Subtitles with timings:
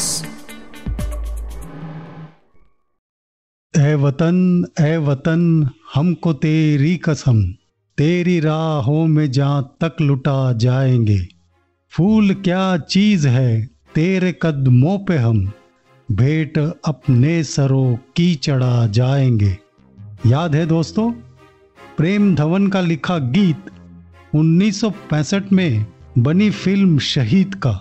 [3.78, 7.44] ए वतन ए वतन, हमको तेरी कसम,
[7.98, 11.28] तेरी राहों में जहाँ तक लुटा जाएँगे
[11.92, 15.52] फूल क्या चीज़ है तेरे कदमों पे हम,
[16.12, 19.58] भेंट अपने सरों की चढ़ा जाएँगे
[20.26, 21.12] याद है दोस्तों,
[21.98, 23.66] प्रेम धवन का लिखा गीत
[24.36, 27.80] 1965 में बनी फ़िल्म शहीद का।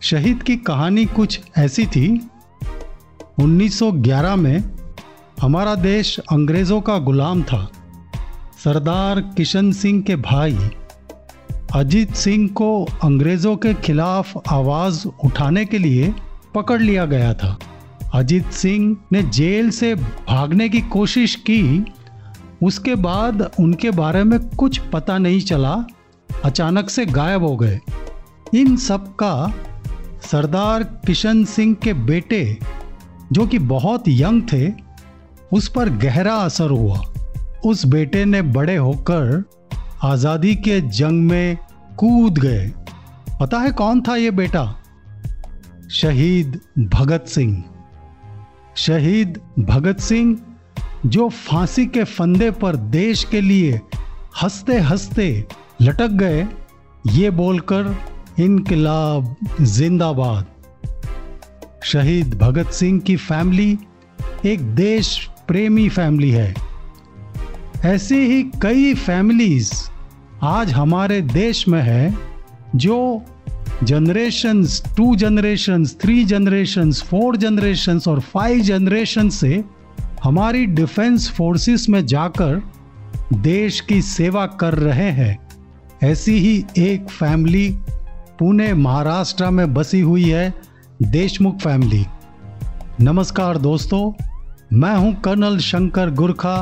[0.00, 2.28] शहीद की कहानी कुछ ऐसी थी।
[3.38, 4.64] 1911 में
[5.40, 7.70] हमारा देश अंग्रेज़ों का गुलाम था।
[8.64, 10.58] सरदार किशन सिंह के भाई
[11.74, 16.14] अजीत सिंह को अंग्रेज़ों के खिलाफ आवाज़ उठाने के लिए
[16.54, 17.58] पकड़ लिया गया था।
[18.14, 21.84] अजीत सिंह ने जेल से भागने की कोशिश की।
[22.62, 25.84] उसके बाद उनके बारे में कुछ पता नहीं चला।
[26.44, 27.80] अचानक से गायब हो गए।
[28.54, 29.54] इन सब का
[30.22, 32.58] सरदार किशन सिंह के बेटे,
[33.32, 34.72] जो कि बहुत यंग थे,
[35.52, 37.00] उस पर गहरा असर हुआ।
[37.64, 39.44] उस बेटे ने बड़े होकर
[40.04, 41.58] आज़ादी के जंग में
[41.98, 42.72] कूद गए।
[43.40, 44.76] पता है कौन था ये बेटा?
[45.90, 47.64] शहीद भगत सिंह।
[48.76, 50.38] शहीद भगत सिंह,
[51.06, 53.80] जो फांसी के फंदे पर देश के लिए
[54.42, 55.46] हँसते हँसते
[55.82, 56.46] लटक गए,
[57.12, 57.96] ये बोलकर
[58.40, 60.46] इनकलाब, जिंदाबाद।
[61.84, 63.78] शहीद भगत सिंह की फैमिली
[64.46, 66.54] एक देश प्रेमी फैमिली है।
[67.84, 69.72] ऐसी ही कई फैमिलीज़
[70.42, 72.18] आज हमारे देश में है
[72.76, 73.22] जो
[73.82, 79.64] generations two generations three generations four generations और फाइव जनरेशन से
[80.24, 82.62] हमारी डिफेंस फोर्सेस में जाकर
[83.32, 85.45] देश की सेवा कर रहे हैं।
[86.06, 87.78] ऐसी ही एक फैमिली
[88.38, 90.54] पुणे महाराष्ट्र में बसी हुई है
[91.02, 92.04] देशमुख फैमिली।
[93.00, 94.12] नमस्कार दोस्तों
[94.72, 96.54] मैं हूँ कर्नल शंकर गुरखा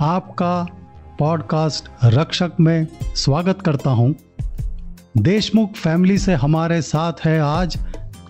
[0.00, 0.66] आपका
[1.18, 4.14] पॉडकास्ट रक्षक में स्वागत करता हूँ।
[5.18, 7.78] देशमुख फैमिली से हमारे साथ है आज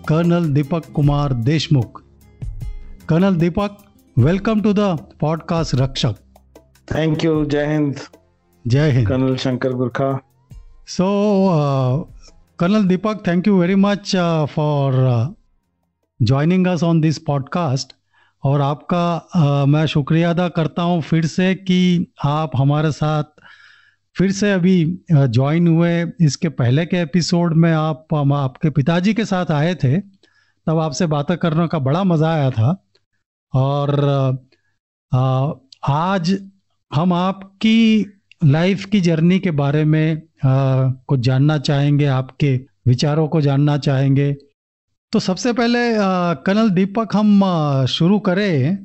[0.07, 2.03] colonel Deepak Kumar Deshmukh.
[3.09, 3.77] Colonel Deepak
[4.19, 6.15] welcome to the podcast Rakshak.
[6.95, 7.95] Thank you जय हिंद।
[8.67, 10.19] जय Hind. Colonel Shankar Gurkha
[10.87, 12.09] so
[12.59, 14.15] colonel Deepak thank you very much
[14.49, 14.93] for
[16.21, 17.93] joining us on this podcast
[18.43, 23.23] और आपका uh, मैं शुक्रिया अदा करता हूँ फिर से कि आप हमारे साथ
[24.17, 29.51] फिर से अभी ज्वाइन हुए। इसके पहले के एपिसोड में आप आपके पिताजी के साथ
[29.51, 29.97] आए थे
[30.67, 32.85] तब आपसे बातें करने का बड़ा मज़ा आया था।
[33.53, 34.05] और
[35.13, 35.51] आ,
[35.89, 36.49] आज
[36.93, 38.11] हम आपकी
[38.45, 42.55] लाइफ की जर्नी के बारे में कुछ जानना चाहेंगे आपके
[42.87, 44.33] विचारों को जानना चाहेंगे।
[45.13, 45.79] तो सबसे पहले
[46.45, 47.41] कर्नल दीपक हम
[47.85, 48.77] शुरू करें।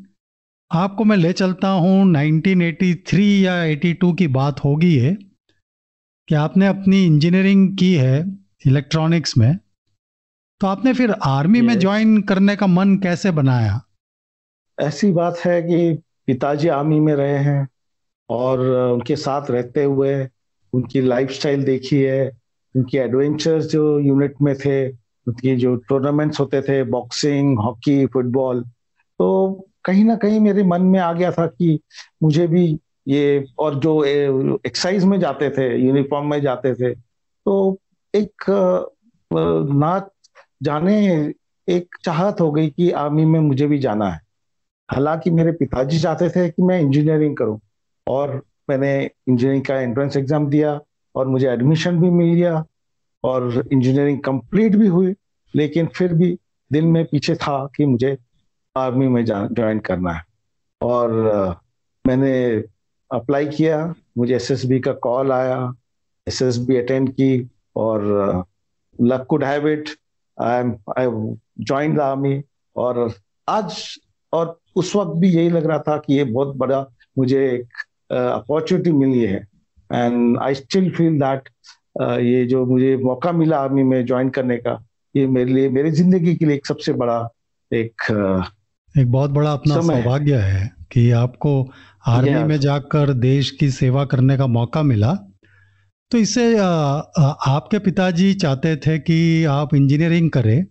[0.73, 5.15] आपको मैं ले चलता हूँ। 1983 या 82 की बात होगी है
[6.29, 9.57] कि आपने अपनी इंजीनियरिंग की है इलेक्ट्रॉनिक्स में।
[10.61, 13.81] तो आपने फिर आर्मी में ज्वाइन करने का मन कैसे बनाया?
[14.79, 17.69] ऐसी बात है कि पिताजी आर्मी में रहे हैं
[18.31, 18.61] और
[18.93, 20.15] उनके साथ रहते हुए
[20.73, 22.31] उनकी लाइफस्टाइल देखी है,
[22.77, 24.89] उनकी एडवेंचर्स जो यूनिट में थे,
[25.27, 28.65] उनकी जो टूर्नामेंट्स होते थे बॉक्सिंग हॉकी फुटबॉल
[29.19, 29.29] तो
[29.85, 31.79] कहीं ना कहीं मेरे मन में आ गया था कि
[32.23, 32.79] मुझे भी
[33.09, 34.05] ये और जो
[34.67, 36.95] एक्सरसाइज में जाते थे यूनिफॉर्म में जाते थे
[37.47, 37.79] तो
[38.15, 38.45] एक
[39.31, 40.11] ना
[40.63, 40.97] जाने
[41.69, 44.21] एक चाहत हो गई कि आर्मी में मुझे भी जाना है।
[44.91, 47.61] हालाँकि मेरे पिताजी चाहते थे कि मैं इंजीनियरिंग करूँ
[48.09, 50.81] और मैंने इंजीनियरिंग का एंट्रेंस एग्ज़ाम दिया
[51.15, 52.65] और मुझे एडमिशन भी मिल गया
[53.25, 55.15] और इंजीनियरिंग कंप्लीट भी हुई,
[55.55, 56.37] लेकिन फिर भी
[56.71, 58.17] दिल में पीछे था कि मुझे
[58.77, 60.23] आर्मी में ज्वाइन करना है।
[60.81, 61.11] और
[62.05, 62.33] मैंने
[63.11, 65.73] अप्लाई किया, मुझे एसएसबी का कॉल आया
[66.27, 68.45] एसएसबी अटेंड की और
[68.99, 69.89] luck could have it
[70.39, 71.07] I am I
[71.61, 72.43] join the army
[72.77, 73.13] और
[73.49, 73.99] आज,
[74.33, 76.87] और उस वक्त भी यही लग रहा था कि ये बहुत बड़ा
[77.19, 79.47] मुझे एक अपॉर्चुनिटी uh, मिली है.
[79.91, 81.49] And I still feel that
[82.01, 84.79] ये जो मुझे मौका मिला आर्मी में ज्वाइन करने का
[85.15, 87.19] ये मेरे लिए मेरी ज़िंदगी के लिए एक सबसे बड़ा
[87.71, 88.45] एक uh,
[88.95, 91.53] एक बहुत बड़ा अपना सौभाग्य है कि आपको
[92.07, 95.13] आर्मी में जाकर देश की सेवा करने का मौका मिला.
[96.11, 100.65] तो इससे आपके पिताजी चाहते थे कि आप इंजीनियरिंग करें.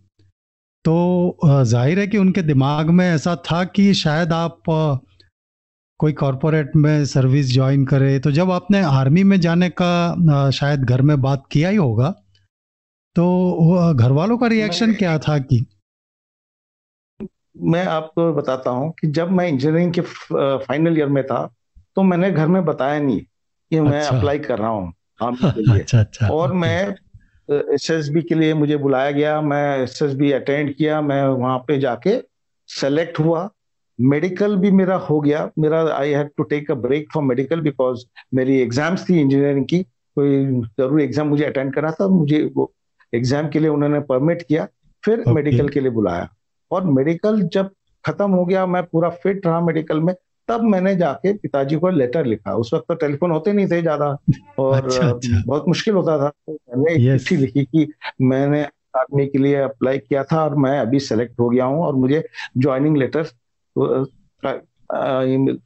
[0.86, 4.70] तो ज़ाहिर है कि उनके दिमाग में ऐसा था कि शायद आप
[6.02, 11.02] कोई कॉरपोरेट में सर्विस ज्वाइन करे तो जब आपने आर्मी में जाने का शायद घर
[11.02, 12.10] में बात किया ही होगा
[13.16, 15.66] तो घर वालों का रिएक्शन क्या था कि?
[17.58, 20.02] मैं आपको बताता हूँ कि जब मैं इंजीनियरिंग के
[20.66, 21.54] फाइनल ईयर में था
[21.96, 23.20] तो मैंने घर में बताया नहीं
[23.72, 26.96] कि मैं अच्छा। अप्लाई कर रहा हूँ आर्मी के लिए। अच्छा अच्छा। और मैं
[27.74, 32.22] एसएसबी के लिए मुझे बुलाया गया मैं एसएसबी अटेंड किया मैं वहाँ पे जाके
[32.68, 33.50] सेलेक्ट हुआ।
[34.00, 38.06] मेडिकल भी मेरा हो गया। मेरा I had to take a break for medical because
[38.34, 39.82] मेरी एग्ज़ाम्स थी इंजीनियरिंग की।
[40.18, 40.46] कोई
[40.80, 42.72] ज़रूरी एग्ज़ाम मुझे अटेंड करना था मुझे वो
[43.14, 44.68] एग्ज़ाम के लिए उन्होंने परमिट किया
[45.04, 46.28] फिर ओके मेडिकल के लिए बुलाया।
[46.72, 47.70] और मेडिकल जब
[48.06, 50.14] खत्म हो गया मैं पूरा फिट रहा मेडिकल में
[50.50, 54.06] तब मैंने जाके पिताजी को लेटर लिखा। उस वक्त तो टेलीफोन होते नहीं थे ज़्यादा
[54.60, 57.88] और अच्छा अच्छा। बहुत मुश्किल होता था। तो मैंने एक चिट्ठी लिखी कि
[58.22, 58.64] मैंने
[58.98, 62.24] आर्मी के लिए अप्लाई किया था और मैं अभी सेलेक्ट हो गया हूँ और मुझे
[62.58, 63.24] ज्वाइनिंग लेटर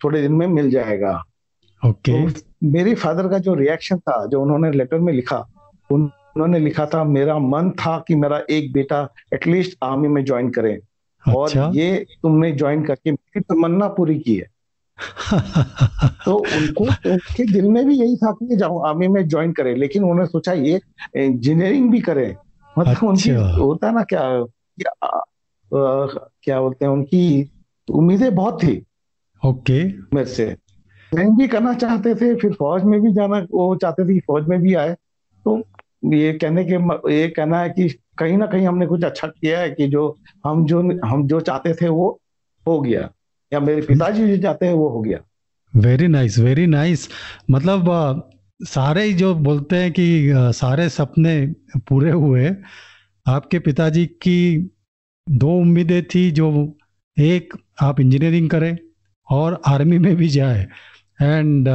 [0.03, 1.23] थोड़े दिन में मिल जाएगा।
[1.85, 5.47] ओके। तो मेरे फादर का जो रिएक्शन था जो उन्होंने लेटर में लिखा
[5.91, 10.49] उन- उन्होंने लिखा था मेरा मन था कि मेरा एक बेटा एटलीस्ट आर्मी में ज्वाइन
[10.49, 10.81] करे।
[11.35, 14.47] और अच्छा। ये तुमने ज्वाइन करके मेरी तमन्ना पूरी की है।
[16.25, 20.03] तो उनको उनके दिल में भी यही था कि जाओ आर्मी में ज्वाइन करे। लेकिन
[20.03, 20.81] उन्होंने सोचा ये
[21.15, 22.35] इंजीनियरिंग भी करे।
[22.79, 23.29] मतलब अच्छा। उनकी
[23.61, 24.43] होता ना क्या,
[24.81, 25.21] क्या
[25.73, 27.51] अ, क्या बोलते हैं उनकी
[27.87, 28.83] उम्मीदें बहुत थी।
[29.45, 29.83] ओके।
[30.15, 30.45] मेरे से।
[31.11, 34.59] ट्रेन भी करना चाहते थे फिर फौज में भी जाना वो चाहते थे फौज में
[34.61, 34.95] भी आए।
[35.45, 35.57] तो
[36.05, 36.75] ये कहने के
[37.13, 37.87] ये कहना है कि
[38.17, 40.07] कहीं ना कहीं हमने कुछ अच्छा किया है कि जो
[40.45, 42.19] हम जो हम जो चाहते थे वो
[42.67, 43.09] हो गया।
[43.53, 45.19] या मेरे पिताजी जो चाहते हैं वो हो गया।
[45.73, 47.07] वेरी नाइस वेरी नाइस
[47.51, 48.29] मतलब
[48.61, 51.35] सारे ही जो बोलते हैं कि सारे सपने
[51.77, 52.49] पूरे हुए।
[53.25, 54.71] आपके पिताजी की
[55.29, 56.77] दो उम्मीदें थी जो
[57.19, 58.77] एक आप इंजीनियरिंग करें
[59.29, 60.67] और आर्मी में भी जाए।
[61.21, 61.67] एंड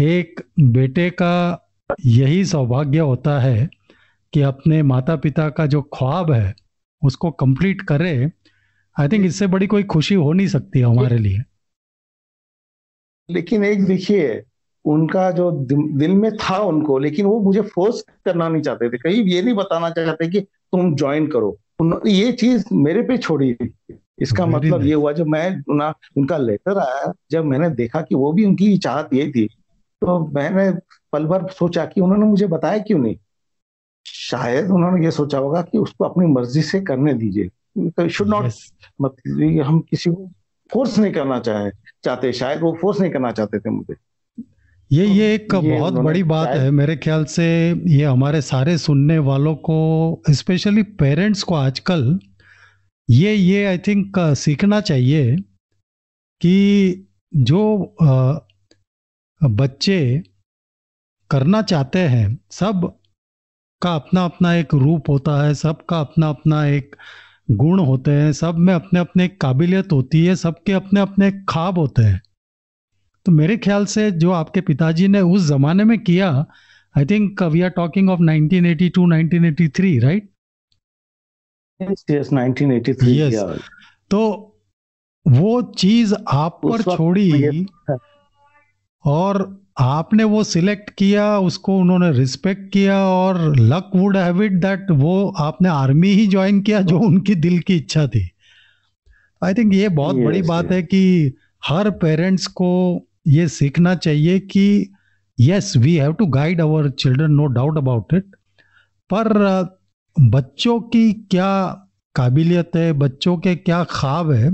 [0.00, 1.68] एक बेटे का
[2.06, 3.70] यही सौभाग्य होता है
[4.32, 6.54] कि अपने माता पिता का जो ख्वाब है,
[7.04, 8.30] उसको कंप्लीट करे।
[9.00, 11.38] आई थिंक इससे बड़ी कोई खुशी हो नहीं सकती हमारे लिए।
[13.30, 14.42] लेकिन एक देखिए,
[14.84, 15.50] उनका जो
[15.98, 19.54] दिल में था उनको, लेकिन वो मुझे फोर्स करना नहीं चाहते थे। कहीं ये नहीं
[19.54, 21.58] बताना चाहते कि तुम ज्वाइन करो।
[22.06, 23.74] ये चीज़ मेरे पे छोड़ी थी।
[24.18, 28.32] इसका मतलब ये हुआ जब मैं उना, उनका लेटर आया जब मैंने देखा कि वो
[28.32, 29.46] भी उनकी चाहत ये थी
[30.02, 30.70] तो मैंने
[31.12, 33.16] पल भर सोचा कि उन्होंने मुझे बताया क्यों नहीं?
[34.06, 38.50] शायद उन्होंने ये सोचा होगा कि उसको अपनी मर्ज़ी से करने दीजिए। शुड नॉट
[39.00, 40.30] मतलब हम किसी को
[40.70, 41.70] फोर्स नहीं करना चाहे
[42.04, 43.94] चाहते शायद वो फोर्स नहीं करना चाहते थे मुझे।
[44.90, 47.44] ये तो ये एक ये बहुत बड़ी बात है मेरे ख्याल से
[47.88, 52.18] ये हमारे सारे सुनने वालों को स्पेशली पेरेंट्स को आजकल
[53.08, 55.36] ये ये आई थिंक सीखना चाहिए
[56.40, 57.96] कि जो
[59.40, 60.22] बच्चे
[61.30, 62.92] करना चाहते हैं, सब
[63.82, 66.96] का अपना अपना एक रूप होता है सबका अपना अपना एक
[67.50, 72.02] गुण होते हैं, सब में अपने अपने काबिलियत होती है, सबके अपने अपने ख्वाब होते
[72.02, 72.20] हैं।
[73.26, 76.30] तो मेरे ख्याल से जो आपके पिताजी ने उस जमाने में किया
[76.98, 80.31] I think we are talking of 1982 1983 right
[81.90, 83.56] yes yes 1983 yes या
[84.10, 84.48] तो
[85.28, 87.66] वो चीज़ आप पर छोड़ी
[89.04, 94.86] और आपने वो सिलेक्ट किया उसको उन्होंने रिस्पेक्ट किया और luck would have it that
[94.90, 98.30] वो आपने आर्मी ही ज्वाइन किया जो उनकी दिल की इच्छा थी।
[99.44, 101.32] आई थिंक ये बहुत बड़ी यस बात यस है कि
[101.64, 104.94] हर पेरेंट्स को ये सीखना चाहिए कि
[105.40, 108.24] yes we have to guide our children no doubt about it
[109.12, 109.32] पर
[110.16, 111.48] बच्चों की क्या
[112.14, 114.50] काबिलियत है बच्चों के क्या ख्वाब है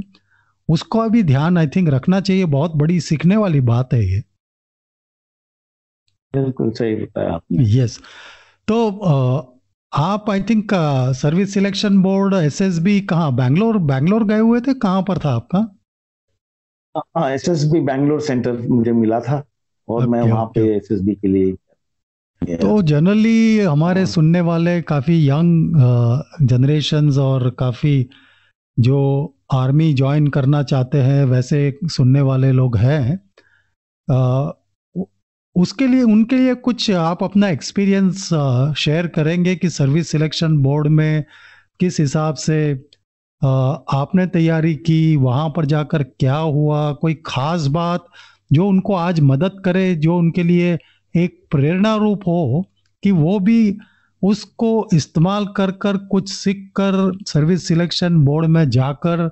[0.68, 4.22] उसको अभी ध्यान आई थिंक रखना चाहिए। बहुत बड़ी सीखने वाली बात है ये।
[6.34, 7.98] बिल्कुल सही बताया आपने। यस
[8.68, 8.88] तो
[9.92, 10.74] आप I think
[11.16, 14.74] service selection board S S B कहाँ बैंगलोर बैंगलोर गए हुए थे?
[14.74, 15.66] कहाँ पर था आपका?
[17.26, 19.42] S S B Bangalore centre मुझे मिला था
[19.88, 21.52] और मैं ओके पे एस एस बी के लिए
[22.42, 28.08] तो जनरली हमारे हाँ। सुनने वाले काफ़ी यंग जनरेशन्स और काफ़ी
[28.76, 29.00] जो
[29.52, 33.18] आर्मी ज्वाइन करना चाहते हैं वैसे सुनने वाले लोग हैं
[35.56, 38.28] उसके लिए उनके लिए कुछ आप अपना एक्सपीरियंस
[38.78, 41.24] शेयर करेंगे कि सर्विस सिलेक्शन बोर्ड में
[41.80, 42.58] किस हिसाब से
[43.42, 48.06] आपने तैयारी की वहाँ पर जाकर क्या हुआ कोई खास बात
[48.52, 50.78] जो उनको आज मदद करे जो उनके लिए
[51.14, 52.64] एक प्रेरणा रूप हो
[53.02, 53.78] कि वो भी
[54.22, 56.96] उसको इस्तेमाल कर कर कुछ सीख कर
[57.28, 59.30] सर्विस सिलेक्शन बोर्ड में जाकर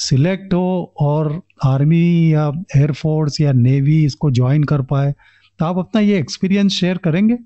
[0.00, 5.12] सिलेक्ट हो और आर्मी या एयरफोर्स या नेवी इसको ज्वाइन कर पाए।
[5.60, 7.38] तो आप अपना ये एक्सपीरियंस शेयर करेंगे?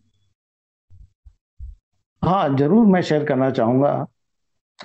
[2.22, 4.06] हाँ ज़रूर मैं शेयर करना चाहूँगा।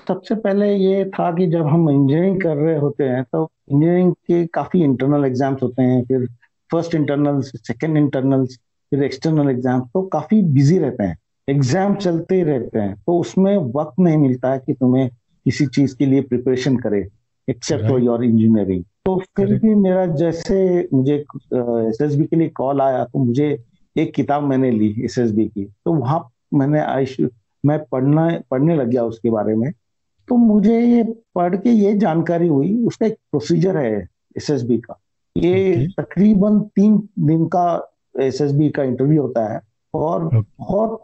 [0.07, 4.45] सबसे पहले ये था कि जब हम इंजीनियरिंग कर रहे होते हैं तो इंजीनियरिंग के
[4.53, 6.27] काफ़ी इंटरनल एग्ज़ाम्स होते हैं, फिर
[6.69, 8.57] फ़र्स्ट इंटरनल्स सेकेंड इंटरनल्स
[8.91, 11.17] फिर एक्सटर्नल एग्ज़ाम तो काफ़ी बिज़ी रहते हैं।
[11.47, 15.09] एग्ज़ाम चलते ही रहते हैं। तो उसमें वक्त नहीं मिलता है कि तुम्हें
[15.45, 17.07] किसी चीज़ के लिए प्रिपरेशन करे
[17.47, 22.49] एक्सेप्ट फॉर योर इंजीनियरिंग तो फिर भी मेरा जैसे मुझे एस एस बी के लिए
[22.55, 23.57] कॉल आया तो मुझे
[23.95, 27.27] एक किताब मैंने ली एस एस बी की। तो वहाँ मैंने आई
[27.63, 29.71] मैं पढ़ना पढ़ने लग गया उसके बारे में।
[30.27, 31.03] तो मुझे ये
[31.35, 34.99] पढ़ के ये जानकारी हुई उसका एक प्रोसीजर है एस एस बी का।
[35.35, 35.93] ये okay.
[35.97, 37.65] तकरीबन तीन दिन का
[38.21, 39.59] एसएसबी का इंटरव्यू होता है
[39.93, 40.43] और okay.
[40.59, 41.01] बहुत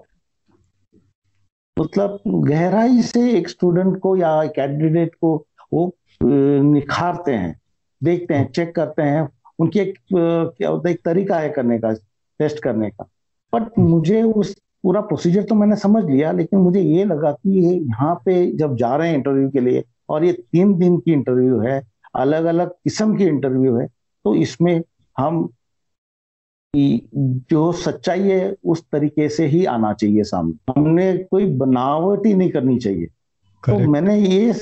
[1.78, 5.36] मतलब गहराई से एक स्टूडेंट को या कैंडिडेट को
[5.74, 7.60] वो निखारते हैं
[8.02, 9.28] देखते हैं चेक करते हैं
[9.60, 11.94] उनकी एक क्या होता है एक तरीका है करने का
[12.40, 13.06] टेस्ट करने का
[13.54, 17.74] बट मुझे उस पूरा प्रोसीजर तो मैंने समझ लिया लेकिन मुझे ये लगा कि ये
[17.76, 21.60] यहाँ पे जब जा रहे हैं इंटरव्यू के लिए और ये तीन दिन की इंटरव्यू
[21.60, 21.82] है
[22.16, 23.88] अलग अलग किस्म की इंटरव्यू है
[24.26, 24.82] तो इसमें
[25.18, 25.48] हम
[26.74, 32.50] जो सच्चाई है उस तरीके से ही आना चाहिए सामने। हमने कोई बनावट ही नहीं
[32.50, 33.06] करनी चाहिए।
[33.64, 34.54] तो मैंने ये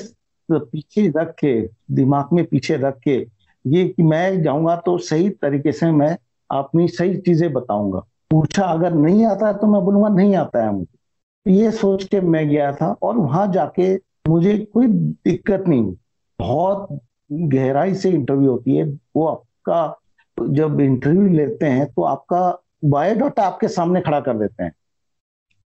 [0.48, 1.60] पीछे रख के
[1.94, 3.16] दिमाग में पीछे रख के
[3.64, 6.16] ये कि मैं जाऊँगा तो सही तरीके से मैं
[6.50, 7.98] अपनी सही चीज़ें बताऊँगा।
[8.30, 12.20] पूछा अगर नहीं आता है तो मैं बोलूँगा नहीं आता है मुझे। ये सोच के
[12.20, 13.94] मैं गया था और वहाँ जाके
[14.28, 15.94] मुझे कोई दिक्कत नहीं
[16.38, 16.98] बहुत
[17.32, 18.84] गहराई से इंटरव्यू होती है
[19.16, 19.24] वो
[19.70, 24.72] आपका जब इंटरव्यू लेते हैं तो आपका बायोडाटा आपके सामने खड़ा कर देते हैं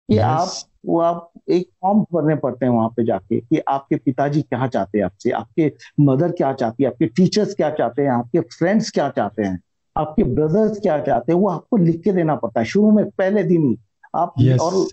[0.10, 0.24] कि yes.
[0.24, 0.50] आप
[0.86, 4.98] वो आप एक फॉर्म भरने पड़ते हैं वहाँ पे जाके कि आपके पिताजी क्या चाहते
[4.98, 9.10] हैं आपसे आपके मदर क्या चाहती है आपके टीचर्स क्या चाहते हैं आपके फ्रेंड्स क्या
[9.10, 9.62] चाहते हैं
[9.98, 13.44] आपके ब्रदर्स क्या चाहते हैं वो आपको लिख के देना पड़ता है शुरू में पहले
[13.44, 13.78] दिन ही
[14.16, 14.60] आप yes.
[14.60, 14.88] और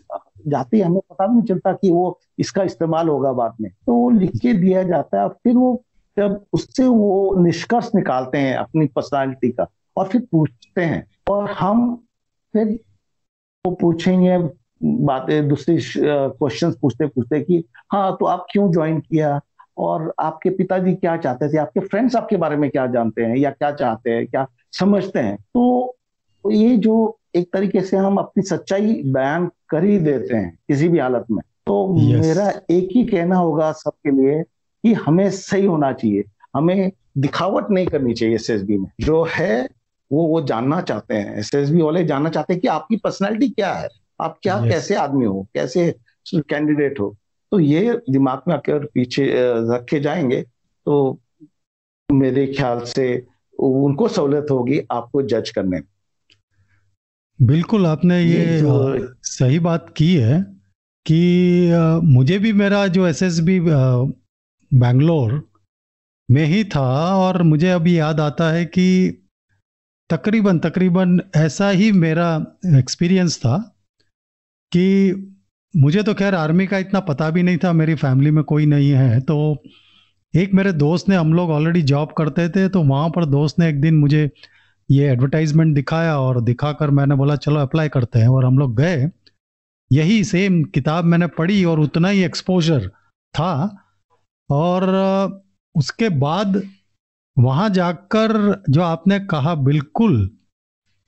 [0.48, 4.10] जाते हमें पता भी नहीं चलता कि वो इसका इस्तेमाल होगा बाद में तो वो
[4.10, 5.84] लिख के दिया जाता है फिर वो
[6.18, 11.94] जब उससे वो निष्कर्ष निकालते हैं अपनी पर्सनालिटी का और फिर पूछते हैं। और हम
[12.54, 12.78] फिर
[13.64, 14.38] वो पूछेंगे
[14.84, 19.40] बातें दूसरी क्वेश्चन पूछते पूछते कि हाँ तो आप क्यों ज्वाइन किया?
[19.78, 21.58] और आपके पिताजी क्या चाहते थे?
[21.58, 25.36] आपके फ्रेंड्स आपके बारे में क्या जानते हैं या क्या चाहते हैं क्या समझते हैं?
[25.36, 25.96] तो
[26.50, 30.98] ये जो एक तरीके से हम अपनी सच्चाई बयान कर ही देते हैं किसी भी
[30.98, 32.20] हालत में। तो yes.
[32.20, 34.42] मेरा एक ही कहना होगा सबके लिए
[34.86, 36.24] कि हमें सही होना चाहिए।
[36.56, 39.68] हमें दिखावट नहीं करनी चाहिए एसएसबी में। जो है
[40.10, 43.88] वो वो जानना चाहते हैं। एसएसबी वाले जानना चाहते हैं कि आपकी पर्सनैलिटी क्या है?
[44.20, 44.60] आप क्या.
[44.68, 45.46] कैसे आदमी हो?
[45.54, 45.94] कैसे
[46.34, 47.16] कैंडिडेट हो?
[47.52, 49.26] तो ये दिमाग में अगर पीछे
[49.74, 50.42] रखे जाएँगे।
[50.86, 51.20] तो
[52.12, 53.26] मेरे ख्याल से
[53.58, 55.82] उनको सहूलियत होगी आपको जज करने में।
[57.42, 59.14] बिल्कुल आपने ये, ये जो...
[59.22, 60.40] सही बात की है
[61.06, 61.20] कि
[62.04, 63.58] मुझे भी मेरा जो एसएसबी
[64.74, 65.50] बैंगलोर
[66.30, 68.86] में ही था और मुझे अभी याद आता है कि
[70.10, 72.46] तकरीबन तकरीबन ऐसा ही मेरा
[72.78, 73.56] एक्सपीरियंस था
[74.72, 74.86] कि
[75.76, 78.90] मुझे तो खैर आर्मी का इतना पता भी नहीं था, मेरी फैमिली में कोई नहीं
[78.90, 79.62] है। तो
[80.34, 83.68] एक मेरे दोस्त ने, हम लोग ऑलरेडी जॉब करते थे तो वहाँ पर दोस्त ने
[83.68, 84.30] एक दिन मुझे
[84.90, 89.10] ये एडवर्टाइजमेंट दिखाया और दिखाकर मैंने बोला, चलो अप्लाई करते हैं। और हम लोग गए।
[89.92, 92.88] यही सेम किताब मैंने पढ़ी और उतना ही एक्सपोजर
[93.34, 93.82] था।
[94.50, 95.42] और
[95.74, 96.62] उसके बाद
[97.36, 100.26] वहाँ जाकर जो आपने कहा बिल्कुल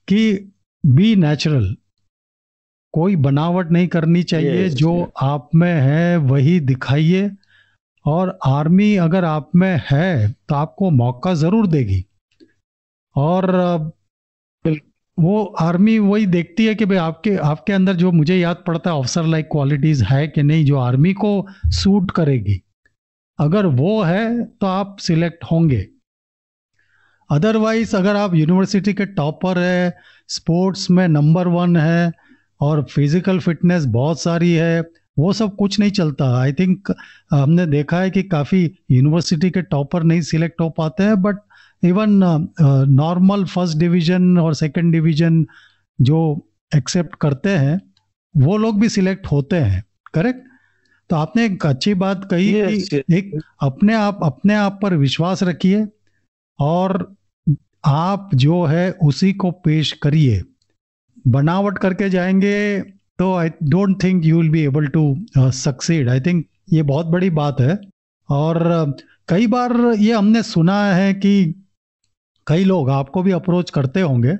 [0.07, 0.51] कि
[0.83, 1.75] बी नेचुरल
[2.93, 5.09] कोई बनावट नहीं करनी चाहिए yes, जो yes.
[5.21, 7.31] आप में है वही दिखाइए।
[8.05, 12.05] और आर्मी अगर आप में है तो आपको मौका ज़रूर देगी।
[13.15, 13.51] और
[15.17, 18.95] वो आर्मी वही देखती है कि भाई आपके आपके अंदर जो मुझे याद पड़ता है
[18.95, 21.31] ऑफिसर लाइक क्वालिटीज़ है कि नहीं जो आर्मी को
[21.67, 22.61] सूट करेगी।
[23.39, 25.87] अगर वो है तो आप सिलेक्ट होंगे।
[27.29, 29.93] अदरवाइज़ अगर आप यूनिवर्सिटी के टॉपर है
[30.29, 32.11] स्पोर्ट्स में नंबर वन है,
[32.61, 34.81] और फ़िज़िकल फिटनेस बहुत सारी है,
[35.17, 36.91] वो सब कुछ नहीं चलता। आई थिंक
[37.31, 41.37] हमने देखा है कि काफ़ी यूनिवर्सिटी के टॉपर नहीं सिलेक्ट हो पाते हैं but
[41.83, 42.19] even
[42.91, 45.45] normal first division और सेकंड डिवीज़न
[45.99, 46.19] जो
[46.71, 47.79] एक्सेप्ट करते हैं,
[48.35, 50.47] वो लोग भी सिलेक्ट होते हैं। करेक्ट
[51.09, 55.43] तो आपने एक अच्छी बात कही yes, कि एक अपने आप अपने आप पर विश्वास
[55.43, 55.87] रखिए
[56.59, 57.15] और
[57.85, 60.43] आप जो है उसी को पेश करिए।
[61.27, 62.81] बनावट करके जाएँगे
[63.19, 67.29] तो I don't think you will be able to succeed I think ये बहुत बड़ी
[67.29, 67.79] बात है
[68.29, 71.63] और uh, कई बार ये हमने सुना है कि
[72.47, 74.35] कई लोग आपको भी अप्रोच करते होंगे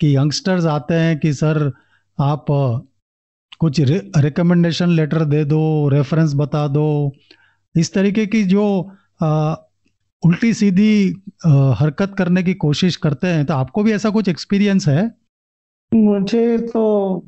[0.00, 1.72] कि यंगस्टर्स आते हैं कि सर
[2.20, 2.46] आप
[3.60, 7.12] कुछ रिकमेंडेशन लेटर दे दो रेफरेंस बता दो।
[7.74, 8.64] इस तरीके की जो
[9.22, 9.54] आ,
[10.22, 14.88] उल्टी सीधी आ, हरकत करने की कोशिश करते हैं तो आपको भी ऐसा कुछ एक्सपीरियंस
[14.88, 15.10] है?
[15.92, 17.24] मुझे तो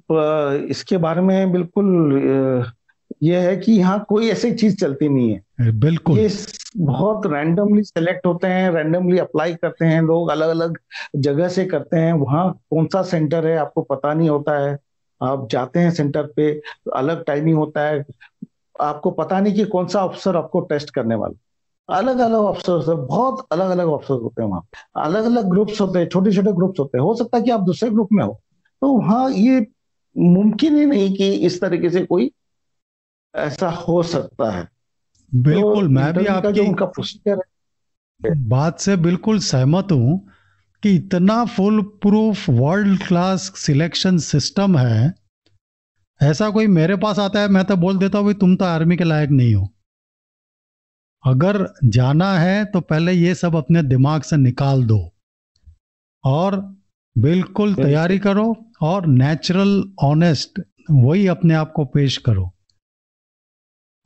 [0.71, 2.73] इसके बारे में बिल्कुल
[3.23, 6.31] ये है कि यहाँ कोई ऐसी चीज़ चलती नहीं है। बिल्कुल। ये
[6.77, 10.79] बहुत रैंडमली सेलेक्ट होते हैं रैंडमली अप्लाई करते हैं लोग अलग अलग
[11.17, 14.77] जगह से करते हैं। वहाँ कौन सा सेंटर है आपको पता नहीं होता है।
[15.21, 16.61] आप जाते हैं सेंटर पे
[16.97, 18.05] अलग टाइमिंग होता है।
[18.81, 21.39] आपको पता नहीं कि कौन सा अफसर आपको टेस्ट करने वाला।
[21.89, 26.09] अलग अलग अफसर बहुत अलग अलग अफसर होते हैं वहाँ अलग अलग ग्रुप्स होते हैं
[26.09, 28.41] छोटे छोटे ग्रुप्स होते हैं। हो सकता है कि आप दूसरे ग्रुप में हो।
[28.83, 29.67] तो वहाँ ये
[30.17, 32.31] मुमकिन ही नहीं कि इस तरीके से कोई
[33.35, 34.69] ऐसा हो सकता है।
[35.35, 36.71] बिल्कुल तो मैं भी आपकी
[38.49, 40.29] बात से बिल्कुल सहमत हूँ।
[40.87, 45.15] कि इतना full proof world class selection system है
[46.21, 49.05] ऐसा कोई मेरे पास आता है मैं तो बोल देता हूँ तुम तो आर्मी के
[49.05, 49.67] लायक नहीं हो।
[51.25, 55.01] अगर जाना है तो पहले ये सब अपने दिमाग से निकाल दो
[56.25, 56.61] और
[57.17, 58.47] बिल्कुल तैयारी करो
[58.83, 62.51] और नेचुरल ऑनेस्ट वही अपने आप को पेश करो।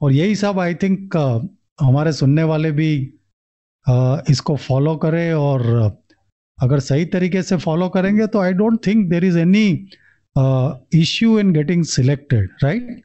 [0.01, 1.17] और यही सब आई थिंक
[1.81, 2.93] हमारे सुनने वाले भी
[4.31, 6.00] इसको फॉलो करें और
[6.63, 9.69] अगर सही तरीके से फॉलो करेंगे तो I don't think there is any
[10.95, 13.01] issue in getting selected right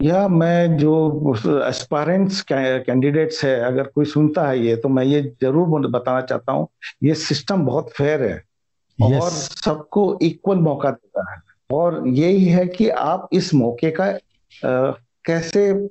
[0.00, 1.34] या मैं जो
[1.68, 6.68] एस्पायरेंट्स कैंडिडेट्स है अगर कोई सुनता है ये तो मैं ये ज़रूर बताना चाहता हूँ
[7.04, 8.42] ये सिस्टम बहुत फेयर है।
[8.98, 9.12] yes.
[9.12, 11.38] और सबको इक्वल मौका देता है।
[11.70, 14.90] और यही है कि आप इस मौके का आ,
[15.26, 15.88] कैसे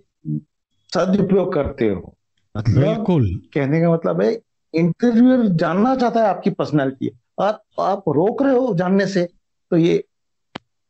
[0.93, 2.15] सदुपयोग करते हो?
[2.57, 4.31] मतलब बिल्कुल। कहने का मतलब है
[4.75, 9.25] इंटरव्यूअर जानना चाहता है आपकी पर्सनैलिटी आप आप रोक रहे हो जानने से
[9.71, 10.03] तो ये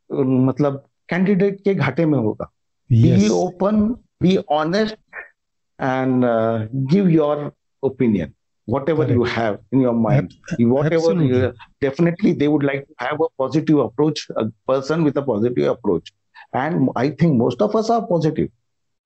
[0.09, 2.51] मतलब कैंडिडेट के घाटे में होगा।
[2.89, 3.81] Be open
[4.21, 4.97] be honest
[5.79, 6.25] and
[6.91, 7.51] give your
[7.83, 8.33] opinion
[8.89, 10.33] whatever you have in your mind
[10.93, 16.13] whatever definitely they would like to have a positive approach person with a positive approach
[16.55, 18.49] and I think most of us are positive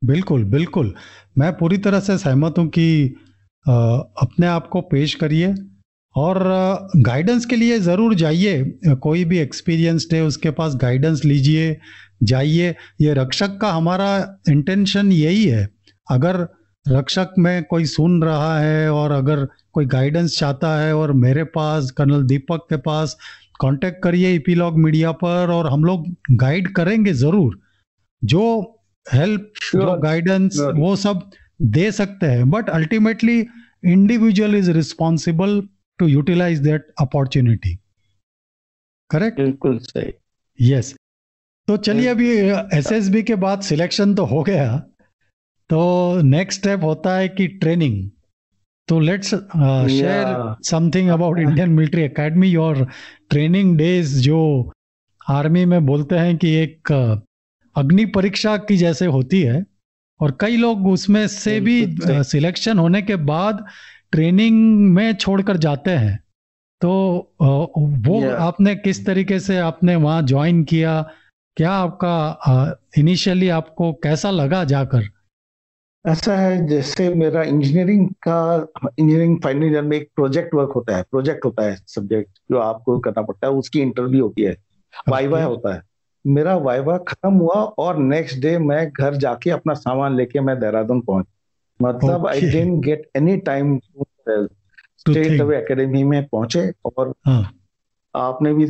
[0.01, 0.93] बिल्कुल बिल्कुल।
[1.37, 3.15] मैं पूरी तरह से सहमत हूँ कि
[3.65, 5.53] अपने आप को पेश करिए
[6.15, 6.39] और
[6.95, 8.63] गाइडेंस के लिए ज़रूर जाइए
[9.01, 11.77] कोई भी एक्सपीरियंस्ड है उसके पास गाइडेंस लीजिए
[12.23, 15.69] जाइए ये रक्षक का हमारा इंटेंशन यही है
[16.11, 16.47] अगर
[16.87, 21.91] रक्षक में कोई सुन रहा है और अगर कोई गाइडेंस चाहता है और मेरे पास
[21.91, 23.17] कर्नल दीपक के पास
[23.61, 27.59] कांटेक्ट करिए इपीलॉग मीडिया पर और हम लोग गाइड करेंगे ज़रूर
[28.23, 28.75] जो
[29.13, 29.85] हेल्प sure.
[29.85, 30.79] जो गाइडेंस sure.
[30.79, 33.39] वो सब दे सकते हैं but ultimately
[33.85, 35.61] individual is responsible
[35.99, 37.77] to utilise that opportunity
[39.09, 40.11] correct बिल्कुल सही।
[40.59, 40.93] यस
[41.67, 42.29] तो चलिए अभी
[42.77, 44.77] एसएसबी के बाद सिलेक्शन तो हो गया।
[45.69, 48.09] तो नेक्स्ट स्टेप होता है कि ट्रेनिंग
[48.87, 52.85] तो let's share something about Indian military academy your
[53.29, 54.39] training days जो
[55.29, 56.91] आर्मी में बोलते हैं कि एक
[57.75, 59.61] अग्नि परीक्षा की जैसे होती है
[60.19, 63.65] और कई लोग उसमें से भी सिलेक्शन होने के बाद
[64.11, 66.17] ट्रेनिंग में छोड़कर जाते हैं।
[66.81, 66.91] तो
[67.41, 71.01] वो आपने किस तरीके से आपने वहाँ ज्वाइन किया?
[71.57, 75.09] क्या आपका इनिशियली आपको कैसा लगा जाकर?
[76.05, 78.67] ऐसा है जैसे मेरा इंजीनियरिंग का
[78.99, 82.97] इंजीनियरिंग फाइनल ईयर में एक प्रोजेक्ट वर्क होता है प्रोजेक्ट होता है सब्जेक्ट जो आपको
[82.99, 84.55] करना पड़ता है उसकी इंटरव्यू होती है
[85.09, 85.81] वाइवा होता है।
[86.25, 91.01] मेरा वाइवा खत्म हुआ और नेक्स्ट डे मैं घर जाके अपना सामान लेके मैं देहरादून
[91.01, 91.25] पहुँच
[91.81, 93.79] मतलब I didn't get any time
[94.97, 97.51] straight away academy में पहुँचे और हाँ.
[98.15, 98.65] आपने भी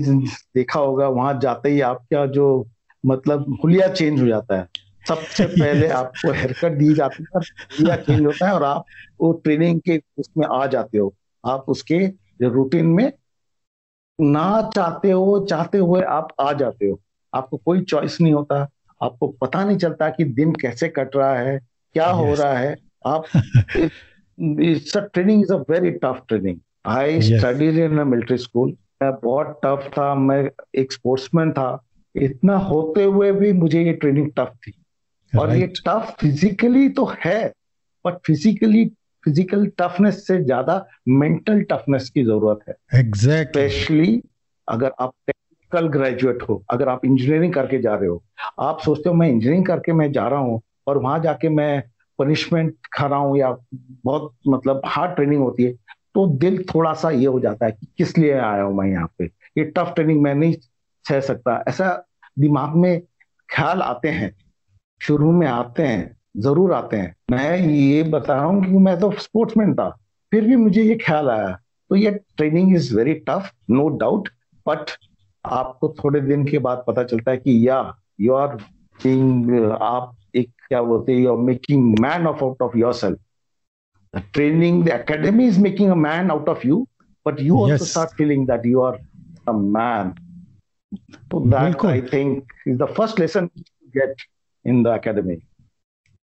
[0.55, 2.67] देखा होगा वहाँ जाते ही आपका जो
[3.05, 4.67] मतलब हुलिया चेंज हो जाता है।
[5.07, 8.85] सबसे पहले आपको हेयरकट दी जाती है हुलिया चेंज होता है और आप
[9.21, 11.13] वो ट्रेनिंग के उसमें आ जाते हो।
[11.45, 12.05] आप उसके
[12.45, 13.11] रूटीन में
[14.21, 16.99] ना चाहते हो चाहते हुए आप आ जाते हो।
[17.33, 18.67] आपको कोई चॉइस नहीं होता।
[19.01, 21.57] आपको पता नहीं चलता कि दिन कैसे कट रहा है
[21.95, 22.15] क्या yes.
[22.15, 23.25] हो रहा है। आप
[25.13, 30.13] training is a very tough training I studied in military school मैं बहुत टफ था
[30.17, 30.43] मैं
[30.75, 31.69] एक स्पोर्ट्समैन था।
[32.15, 35.41] इतना होते हुए भी मुझे ये ट्रेनिंग टफ थी। right.
[35.41, 37.41] और ये टफ फिजिकली तो है
[38.05, 38.85] बट फिजिकली
[39.23, 44.21] फ़िज़िकल टफनेस से ज़्यादा मेंटल टफनेस की ज़रूरत है। Exactly exactly.
[44.67, 45.13] अगर आप
[45.71, 48.21] कल ग्रेजुएट हो, अगर आप इंजीनियरिंग करके जा रहे हो।
[48.59, 51.83] आप सोचते हो, मैं इंजीनियरिंग करके मैं जा रहा हूँ और वहाँ जाके मैं
[52.19, 53.55] पनिशमेंट खा रहा हूँ या
[54.05, 55.73] बहुत मतलब हार्ड ट्रेनिंग होती है
[56.15, 59.09] तो दिल थोड़ा सा ये हो जाता है कि किस लिए आया हूँ मैं यहाँ
[59.17, 59.25] पे?
[59.57, 60.53] ये टफ ट्रेनिंग मैं नहीं
[61.05, 61.91] सह सकता। ऐसा
[62.39, 63.01] दिमाग में
[63.49, 64.33] ख्याल आते हैं,
[65.01, 69.11] शुरू में आते हैं, ज़रूर आते हैं। मैं ये बता रहा हूँ कि मैं तो
[69.19, 69.89] स्पोर्ट्समैन था,
[70.31, 71.51] फिर भी मुझे ये ख्याल आया।
[71.89, 74.29] तो ये training is very tough no doubt
[74.65, 74.89] but
[75.45, 77.79] आपको थोड़े दिन के बाद पता चलता है कि या
[78.21, 78.57] यू आर
[79.81, 83.19] आप एक क्या बोलते हैं you are making man of out of yourself
[84.33, 86.87] training the academy is making a man out of you
[87.27, 88.99] but you also start feeling that you are
[89.47, 90.13] a man
[91.49, 94.15] that I think is the first lesson you get
[94.65, 95.35] in the academy.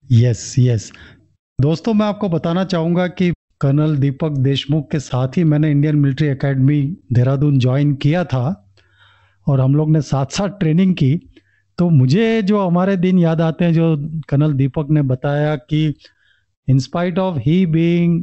[0.10, 0.92] Yes, yes.
[1.62, 6.28] दोस्तों मैं आपको बताना चाहूँगा कि colonel दीपक देशमुख के साथ ही मैंने Indian military
[6.28, 6.82] academy
[7.14, 8.69] Dehradun join किया था।
[9.48, 11.16] और हम लोग ने साथ साथ ट्रेनिंग की।
[11.80, 13.96] तो मुझे जो हमारे दिन याद आते हैं, जो
[14.30, 15.94] कर्नल दीपक ने बताया कि
[16.68, 18.22] in spite of he being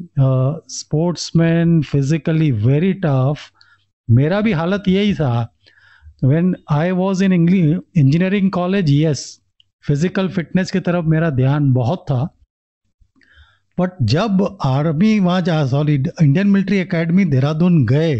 [0.70, 3.50] sportsman physically very tough
[4.08, 5.52] मेरा भी हालत यही था।
[6.24, 9.24] When I was in engineering college yes
[9.84, 12.22] physical fitness की तरफ़ मेरा ध्यान बहुत था।
[13.78, 18.14] बट जब आर्मी वहाँ जा sorry Indian military academy Dehradun गए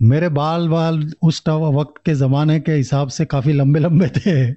[0.00, 4.52] मेरे बाल बाल उस वक्त के ज़माने के हिसाब से काफ़ी लंबे लंबे थे।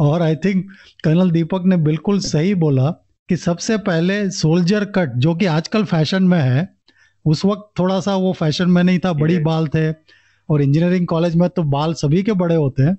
[0.00, 0.64] और आई थिंक
[1.04, 2.90] कर्नल दीपक ने बिल्कुल सही बोला
[3.28, 6.68] कि सबसे पहले सोल्जर कट जो कि आजकल फ़ैशन में है
[7.24, 9.90] उस वक्त थोड़ा सा वो फ़ैशन में नहीं था बड़ी बाल थे।
[10.48, 12.96] और इंजीनियरिंग कॉलेज में तो बाल सभी के बड़े होते हैं।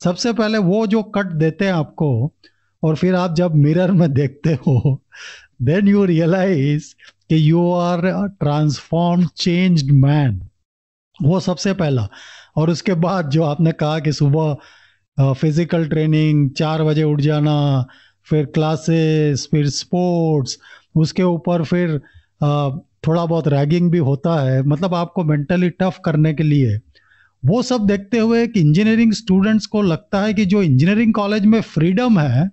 [0.00, 2.32] सबसे पहले वो जो कट देते हैं आपको
[2.82, 5.00] और फिर आप जब मिरर में देखते हो
[5.62, 6.94] देन यू रियलाइज़
[7.28, 8.00] कि you are
[8.40, 10.40] transform changed man
[11.22, 12.08] वो सबसे पहला।
[12.56, 17.86] और उसके बाद जो आपने कहा कि सुबह फ़िज़िकल ट्रेनिंग चार बजे उठ जाना
[18.26, 20.58] फिर क्लासेस फिर स्पोर्ट्स
[20.94, 21.98] उसके ऊपर फिर
[23.06, 26.78] थोड़ा बहुत रैगिंग भी होता है। मतलब आपको मेंटली टफ करने के लिए।
[27.42, 31.60] वो सब देखते हुए कि इंजीनियरिंग स्टूडेंट्स को लगता है कि जो इंजीनियरिंग कॉलेज में
[31.60, 32.48] फ्रीडम है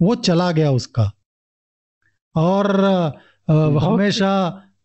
[0.00, 1.10] वो चला गया उसका।
[2.34, 2.70] और
[3.48, 4.30] हमेशा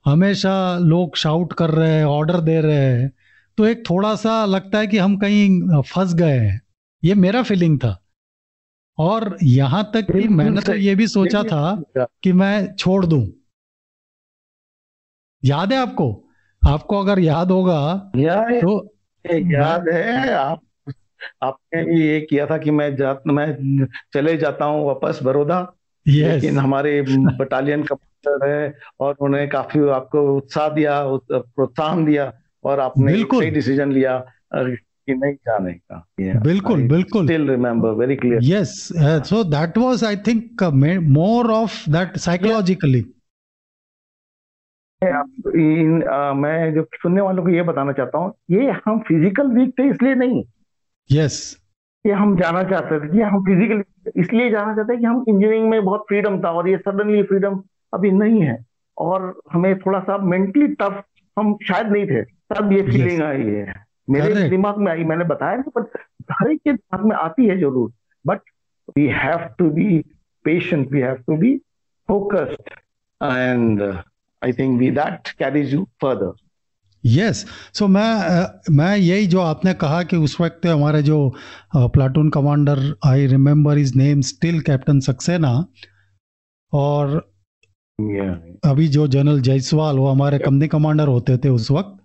[0.05, 3.11] हमेशा लोग शाउट कर रहे हैं ऑर्डर दे रहे हैं।
[3.57, 6.61] तो एक थोड़ा सा लगता है कि हम कहीं फंस गए हैं।
[7.03, 8.05] ये मेरा फीलिंग था।
[8.97, 13.27] और यहाँ तक कि मैंने तो ये भी सोचा था कि मैं छोड़ दूँ।
[15.45, 16.25] याद है आपको?
[16.67, 18.95] आपको अगर याद होगा तो
[19.31, 20.61] याद है आप
[21.43, 25.73] आपने भी ये किया था कि मैं जा मैं चले जाता हूँ वापस बड़ौदा।
[26.07, 26.27] Yes.
[26.27, 27.01] लेकिन हमारे
[27.39, 31.01] बटालियन कमांडर है और उन्होंने काफ़ी आपको उत्साह दिया
[31.31, 32.31] प्रोत्साहन दिया
[32.63, 34.17] और आपने सही डिसीज़न लिया
[34.55, 36.05] कि नहीं जाने का।
[36.43, 38.73] बिल्कुल बिल्कुल। Still remember very clear yes
[39.29, 40.63] so that was I think
[41.09, 43.05] more of that psychologically
[45.01, 49.69] in, ah, मैं जो सुनने वालों को ये बताना चाहता हूँ ये हम फ़िज़िकल वीक
[49.79, 50.43] थे इसलिए नहीं।
[51.09, 51.59] Yes yes.
[52.05, 53.83] ये हम जाना चाहते थे कि हम फ़िज़िकल
[54.21, 57.55] इसलिए जाना चाहते हैं कि हम इंजीनियरिंग में बहुत फ्रीडम था और ये सडनली फ्रीडम
[57.93, 58.57] अभी नहीं है।
[58.97, 61.03] और हमें थोड़ा सा मेंटली टफ
[61.37, 62.23] हम शायद नहीं थे।
[62.53, 63.73] तब ये फीलिंग आई है।
[64.09, 65.81] मेरे दिमाग में आई मैंने बताया नहीं पर
[66.31, 67.91] हर एक के दिमाग में आती है ज़रूर।
[68.25, 68.39] But
[68.97, 69.97] we have to be
[70.45, 71.55] patient we have to be
[72.09, 72.69] focused
[73.21, 73.81] and
[74.41, 76.33] I think we that carries you further
[77.03, 81.17] yes so मैं मैं यही जो आपने कहा कि उस वक्त हमारे जो
[81.75, 85.57] platoon commander I remember his name still captain Saxena
[86.73, 87.21] और.
[88.65, 91.95] अभी जो जनरल जायसवाल वो हमारे कंपनी कमांडर होते थे उस वक्त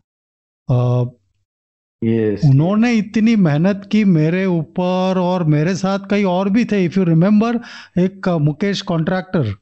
[2.03, 6.99] yes, उन्होंने इतनी मेहनत की मेरे ऊपर और मेरे साथ कई और भी थे। इफ़
[6.99, 7.61] यू रिमेम्बर
[7.99, 9.55] एक मुकेश कॉन्ट्रैक्टर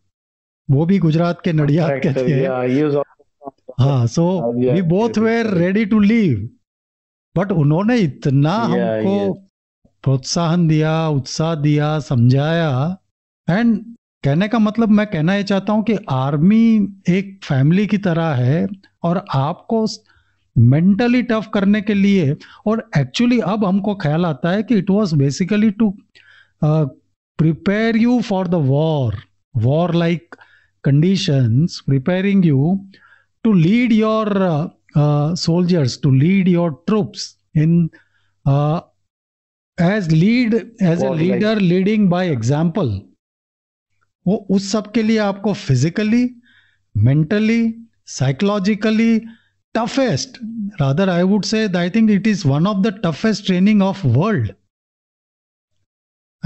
[0.68, 2.46] वो भी गुजरात के नडियाद के थे।
[3.80, 4.24] हाँ so
[4.72, 6.48] we both were ready to leave
[7.36, 9.32] but उन्होंने इतना yeah, हमको
[10.04, 12.96] प्रोत्साहन दिया उत्साह दिया समझाया
[13.48, 18.34] एंड कहने का मतलब मैं कहना ये चाहता हूँ कि आर्मी एक फैमिली की तरह
[18.34, 18.68] है
[19.04, 19.86] और आपको
[20.56, 25.14] मेंटली टफ करने के लिए और एक्चुअली अब हमको ख्याल आता है कि it was
[25.14, 25.94] basically to
[26.64, 29.16] prepare you for the war
[29.56, 30.36] war like
[30.84, 32.78] conditions preparing you
[33.44, 34.34] to lead your
[35.36, 37.90] soldiers to lead your lead in
[39.78, 41.58] as lead as as lead as a leader
[44.26, 46.24] वो उस सब के लिए आपको physically
[46.94, 47.62] mentally
[48.06, 49.18] psychologically
[49.74, 50.38] toughest
[50.80, 54.48] rather I would say I think it is one of the toughest training of world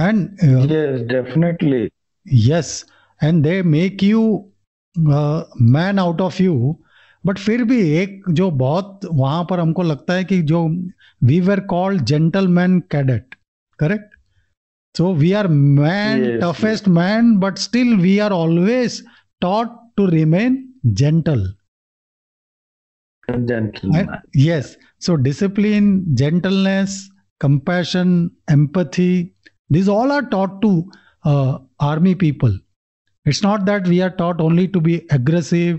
[0.00, 1.88] and yes definitely
[2.26, 2.84] yes
[3.22, 4.22] and they make you
[4.96, 6.76] man out of you
[7.24, 10.66] but फिर भी एक जो बहुत वहाँ पर हमको लगता है कि जो
[11.22, 13.34] we were called gentleman cadet
[13.78, 14.15] correct
[14.96, 19.04] So we are man, Yes, toughest man, but still we are always
[19.42, 21.46] taught to remain gentle.
[23.44, 24.08] Gentleman.
[24.32, 24.74] Yes.
[24.98, 29.34] So discipline, gentleness, compassion, empathy,
[29.68, 30.90] these all are taught to
[31.24, 32.58] uh, army people.
[33.26, 35.78] It's not that we are taught only to be aggressive.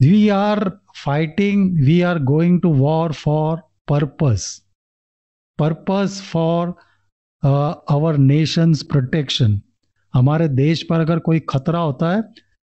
[0.00, 4.62] We are fighting, we are going to war for purpose.
[5.58, 6.76] Purpose for
[7.44, 9.60] uh, our protection
[10.14, 12.22] हमारे देश पर अगर कोई खतरा होता है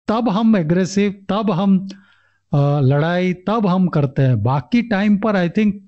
[0.08, 1.88] तब हम एग्रेसिव तब हम
[2.82, 5.86] लड़ाई तब हम करते हैं। बाकी टाइम पर I think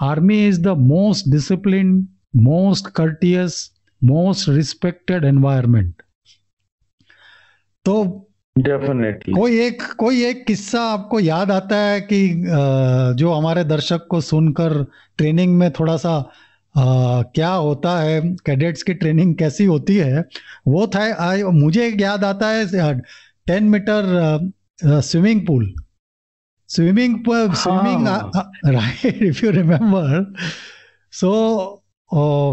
[0.00, 3.70] army is the most discipline most courteous
[4.04, 5.94] most respected environment
[7.84, 8.24] तो
[8.58, 12.44] डेफिनेटली कोई एक कोई एक किस्सा आपको याद आता है कि
[13.14, 14.86] जो हमारे दर्शक को सुनकर
[15.18, 16.30] ट्रेनिंग में थोड़ा सा
[16.78, 20.24] अ, क्या होता है कैडेट्स की ट्रेनिंग कैसी होती है
[20.68, 22.98] वो था आ, मुझे याद आता है
[23.46, 24.50] ten metre
[24.84, 25.74] swimming pool.
[26.68, 27.18] Swimming
[27.54, 28.06] swimming.
[28.74, 30.34] Right if you remember
[31.12, 31.84] so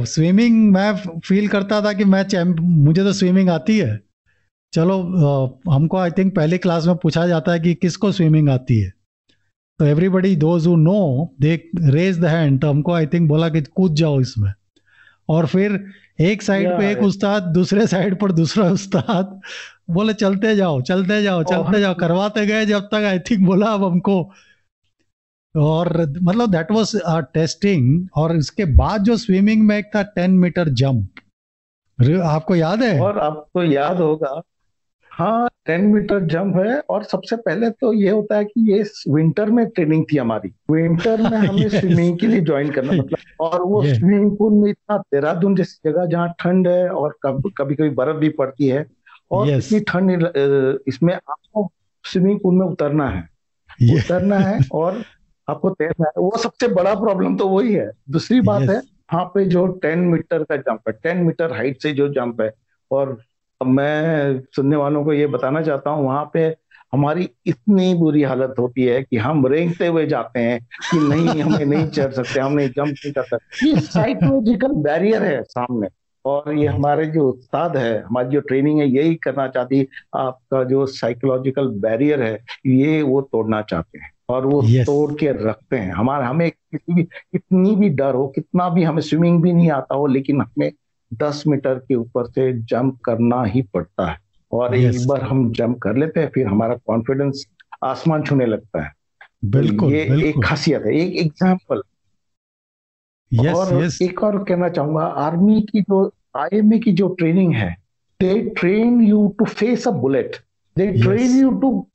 [0.05, 3.99] swimming मैं फील करता था कि मैं चैम्प मुझे तो स्विमिंग आती है।
[4.73, 8.79] चलो अ, हमको आई थिंक पहली क्लास में पूछा जाता है कि किसको स्विमिंग आती
[8.81, 8.91] है।
[9.79, 10.99] तो everybody those who know
[11.41, 14.51] they raise the hand तो हमको आई थिंक बोला कि कूद जाओ इसमें।
[15.29, 15.79] और फिर
[16.21, 17.01] एक साइड पे एक.
[17.03, 19.39] उस्ताद दूसरे साइड पर दूसरा उस्ताद
[19.89, 23.83] बोले चलते जाओ चलते जाओ चलते जाओ। करवाते गए जब तक आई थिंक बोला अब
[23.83, 24.19] हमको।
[25.55, 25.89] और
[26.21, 26.91] मतलब दैट वाज
[27.33, 31.09] टेस्टिंग और इसके बाद जो स्विमिंग में एक था टेन मीटर जंप
[32.23, 32.99] आपको याद है?
[33.01, 34.41] और आपको याद होगा
[35.17, 39.49] हाँ टेन मीटर जंप है और सबसे पहले तो ये होता है कि ये विंटर
[39.49, 43.84] में ट्रेनिंग थी हमारी। विंटर में हमें स्विमिंग के लिए ज्वाइन करना मतलब और वो
[43.84, 48.17] स्विमिंग पूल में इतना देहरादून जैसी जगह जहाँ ठंड है और कभी कभी कभी बर्फ़
[48.17, 48.86] भी पड़ती है
[49.32, 49.49] और.
[49.49, 50.32] इतनी ठंड
[50.88, 51.71] इसमें आपको
[52.04, 53.30] स्विमिंग पूल में उतरना है।
[53.93, 55.04] उतरना है और
[55.49, 59.45] आपको तैरना है। वो सबसे बड़ा प्रॉब्लम तो वही है। दूसरी बात है वहाँ पे
[59.45, 62.54] जो टेन मीटर का जंप है टेन मीटर हाइट से जो जंप है
[62.91, 63.21] और
[63.63, 66.55] मैं सुनने वालों को ये बताना चाहता हूँ वहाँ पे
[66.93, 70.59] हमारी इतनी बुरी हालत होती है कि हम रेंगते हुए जाते हैं
[70.91, 75.23] कि नहीं हमें नहीं चढ़ सकते हम नहीं जंप नहीं कर सकते। ये साइकोलॉजिकल बैरियर
[75.23, 75.87] है सामने।
[76.25, 80.63] और ये हमारे जो उस्ताद है हमारी जो ट्रेनिंग है यही करना चाहती है आपका
[80.63, 84.85] जो साइकोलॉजिकल बैरियर है ये वो तोड़ना चाहते हैं और वो Yes.
[84.85, 89.01] तोड़ के रखते हैं। हमारे हमें किसी भी कितनी भी डर हो कितना भी हमें
[89.01, 90.71] स्विमिंग भी नहीं आता हो लेकिन हमें
[91.13, 94.17] दस मीटर के ऊपर से जंप करना ही पड़ता है।
[94.51, 94.95] और Yes.
[94.95, 97.45] एक बार हम जंप कर लेते हैं फिर हमारा कॉन्फिडेंस
[97.83, 98.91] आसमान छूने लगता है।
[99.45, 100.23] बिल्कुल ये बिल्कुल.
[100.23, 101.81] एक खासियत है एक एग्ज़ाम्पल
[103.33, 107.69] यस और यस एक और कहना चाहूँगा आर्मी की जो आईएमए की जो ट्रेनिंग है
[108.19, 110.35] they train you to face a bullet
[110.77, 111.87] they train you to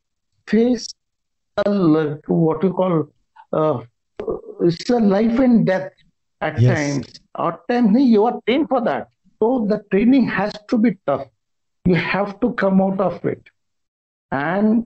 [0.48, 0.94] face
[1.58, 3.08] what you call
[4.92, 5.90] a life and death
[6.40, 6.78] at Yes.
[6.78, 9.08] times or times you are trained for that.
[9.40, 11.26] So the training has to be tough.
[11.84, 13.42] You have to come out of it.
[14.32, 14.84] And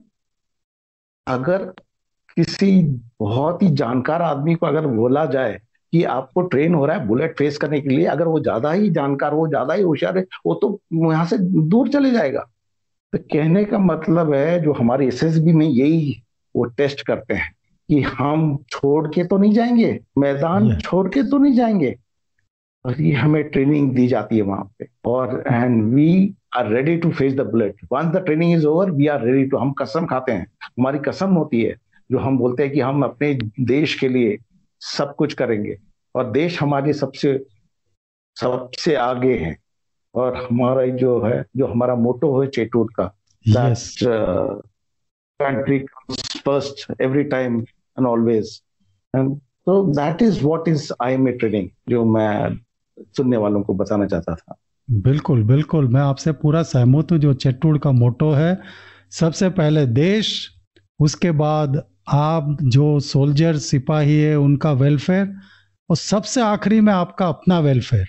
[1.27, 1.63] अगर
[2.35, 2.81] किसी
[3.19, 5.59] बहुत ही जानकार आदमी को अगर बोला जाए
[5.93, 8.89] कि आपको ट्रेन हो रहा है बुलेट फेस करने के लिए, अगर वो ज़्यादा ही
[8.89, 12.45] जानकार हो, ज़्यादा ही होशियार है, वो तो यहाँ से दूर चले जाएगा।
[13.13, 16.21] तो कहने का मतलब है, जो हमारे एसएसबी में यही
[16.55, 17.53] वो टेस्ट करते हैं।
[17.89, 20.77] कि हम छोड़ के तो नहीं जाएँगे मैदान.
[20.77, 21.95] छोड़ के तो नहीं जाएँगे।
[22.85, 27.11] और ये हमें ट्रेनिंग दी जाती है वहाँ पे। और and we are ready to
[27.11, 30.31] face the bullet once the training is over we are ready to हम कसम खाते
[30.31, 31.75] हैं। हमारी कसम होती है
[32.11, 34.37] जो हम बोलते हैं कि हम अपने देश के लिए
[34.79, 35.77] सब कुछ करेंगे।
[36.15, 37.45] और देश हमारे सबसे
[38.35, 39.57] सबसे आगे है।
[40.15, 43.15] और हमारा जो है जो हमारा मोटो है चेटूट का
[43.47, 44.55] yes that uh,
[45.41, 45.79] country
[47.97, 48.61] and always.
[49.13, 52.59] And so that is what is IMA training, जो मैं
[52.99, 54.55] सुनने वालों को बताना चाहता था।
[54.91, 58.61] बिल्कुल बिल्कुल। मैं आपसे पूरा सहमत हूँ जो चेट्टूड़ का मोटो है
[59.11, 60.51] सबसे पहले देश
[60.99, 65.33] उसके बाद आप जो सोल्जर सिपाही है उनका वेलफेयर
[65.89, 68.05] और सबसे आखिरी में आपका अपना वेलफेयर।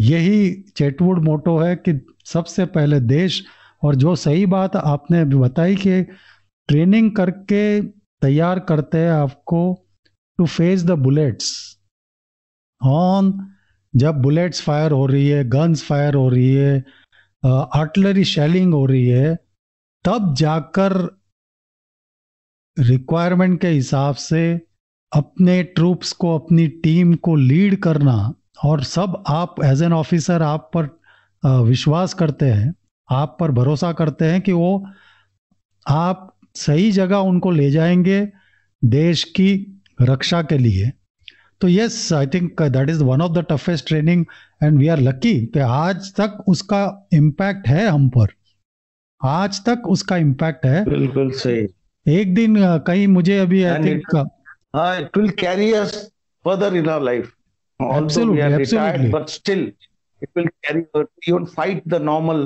[0.00, 3.44] यही चेटवुड मोटो है कि सबसे पहले देश
[3.84, 6.02] और जो सही बात आपने बताई कि
[6.68, 7.80] ट्रेनिंग करके
[8.22, 9.88] तैयार करते हैं आपको
[10.38, 11.78] to face the bullets
[12.84, 13.48] on
[13.96, 16.84] जब बुलेट्स फायर हो रही है गन्स फायर हो रही है
[17.46, 19.34] आर्टिलरी शेलिंग हो रही है,
[20.04, 20.92] तब जाकर
[22.78, 24.60] रिक्वायरमेंट के हिसाब से
[25.12, 30.70] अपने ट्रूप्स को, अपनी टीम को लीड करना और सब आप एज एन ऑफिसर आप
[30.76, 30.88] पर
[31.62, 32.74] विश्वास करते हैं,
[33.10, 34.86] आप पर भरोसा करते हैं कि वो
[35.86, 38.28] आप सही जगह उनको ले जाएँगे
[38.84, 39.48] देश की
[40.02, 40.92] रक्षा के लिए।
[41.60, 44.24] तो yes I think that is one of the toughest training
[44.62, 48.26] and we are lucky कि आज तक उसका इम्पैक्ट है हम पर।
[49.24, 51.66] आज तक उसका इम्पैक्ट है। बिल्कुल सही।
[52.08, 54.28] एक दिन कहीं मुझे अभी I think
[54.76, 56.12] it will carry us
[56.44, 57.32] further in our life
[57.80, 59.08] Absolutely, absolutely.
[59.14, 59.62] but still
[60.22, 60.82] it will carry
[61.26, 62.38] you won't fight the normal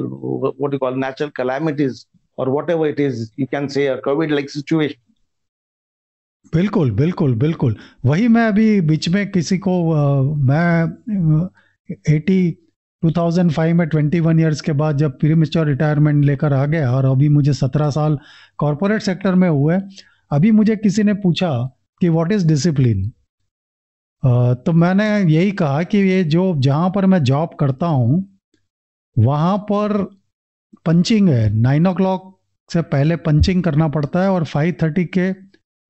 [0.63, 2.01] what you call natural calamities.
[2.41, 5.01] Or whatever it is, you can say a covid like situation.
[6.53, 9.73] बिल्कुल बिल्कुल बिल्कुल। वही मैं अभी बीच में किसी को
[10.49, 10.73] मैं
[12.15, 12.39] एटी
[13.03, 17.29] 2005 में 21 इयर्स के बाद जब प्री मेच्योर रिटायरमेंट लेकर आ गया और अभी
[17.29, 18.19] मुझे 17 साल
[18.59, 19.79] कॉरपोरेट सेक्टर में हुए,
[20.31, 21.53] अभी मुझे किसी ने पूछा
[22.01, 23.11] कि व्हाट इज़ डिसिप्लिन
[24.67, 28.25] तो मैंने यही कहा कि ये जो, जहाँ पर मैं जॉब करता हूँ,
[29.17, 30.20] वहाँ पर
[30.87, 32.37] पंचिंग है। नाइन ओ क्लॉक
[32.71, 35.31] से पहले पंचिंग करना पड़ता है और फाइव थर्टी के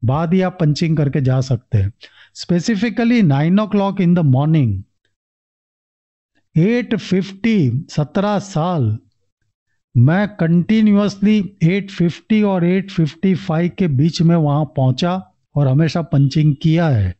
[0.03, 1.93] बाद ही आप पंचिंग करके जा सकते हैं।
[2.35, 4.83] Specifically nine o'clock in the morning
[6.57, 8.97] eight fifty सत्रह साल,
[9.95, 15.14] मैं कंटिन्यूसली एट फिफ्टी और एट फिफ्टी फाइव के बीच में वहाँ पहुँचा
[15.55, 17.14] और हमेशा पंचिंग किया है।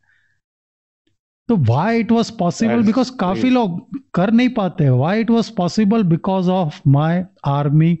[1.49, 3.79] तो why it was possible because काफ़ी लोग
[4.13, 7.97] कर नहीं पाते why it was possible because of my army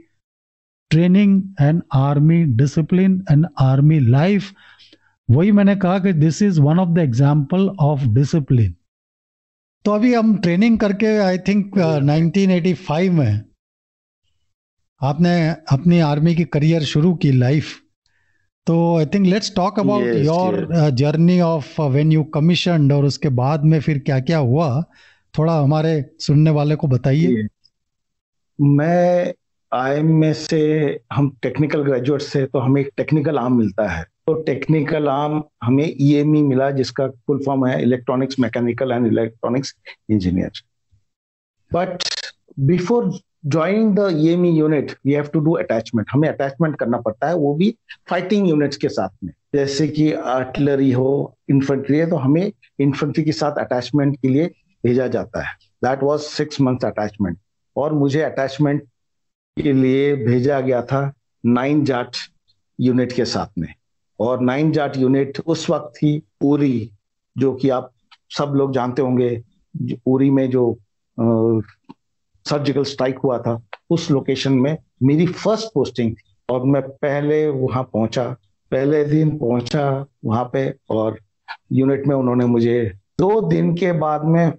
[0.91, 4.51] training and army discipline and army life
[5.29, 8.75] वही मैंने कहा कि this is one of the example of discipline
[9.85, 13.41] तो अभी हम ट्रेनिंग करके आई थिंक 1985 में
[15.01, 15.33] आपने
[15.71, 17.77] अपनी आर्मी की करियर शुरू की लाइफ
[18.67, 23.63] तो I think let's talk about your journey of when you commission और उसके बाद
[23.63, 24.83] में फिर क्या क्या हुआ?
[25.33, 27.47] थोड़ा हमारे सुनने वाले को बताइए।
[28.59, 29.33] मैं
[29.71, 30.59] आई में से
[31.13, 35.85] हम टेक्निकल ग्रेजुएट से तो हमें एक टेक्निकल आर्म मिलता है। तो टेक्निकल आर्म हमें
[35.85, 39.73] ईएमई e मिला जिसका फुल फॉर्म है electronics mechanical and electronics
[40.09, 40.61] engineer
[41.71, 42.03] but
[42.59, 43.11] before
[43.43, 47.53] joining the EME unit we have to do attachment हमें अटैचमेंट करना पड़ता है, वो
[47.55, 47.75] भी
[48.09, 53.31] फाइटिंग यूनिट्स के साथ में। जैसे कि आर्टिलरी हो इन्फेंट्री है तो हमें इन्फेंट्री के
[53.31, 54.45] साथ अटैचमेंट के लिए
[54.83, 57.37] भेजा जाता है। That was six month attachment
[57.75, 58.83] और मुझे अटैचमेंट
[59.57, 61.11] के लिए भेजा गया था
[61.43, 62.17] नाइन जाट
[62.79, 63.73] यूनिट के साथ में।
[64.19, 66.91] और नाइन जाट यूनिट उस वक्त थी उरी
[67.35, 67.91] जो कि आप
[68.37, 69.41] सब लोग जानते होंगे
[70.05, 70.71] उरी में जो
[72.49, 77.83] सर्जिकल स्ट्राइक हुआ था उस लोकेशन में मेरी फ़र्स्ट पोस्टिंग थी और मैं पहले वहाँ
[77.83, 78.35] पहुँचा
[78.71, 81.19] पहले दिन पहुँचा वहाँ पे और
[81.71, 84.51] यूनिट में उन्होंने मुझे दो दिन के बाद में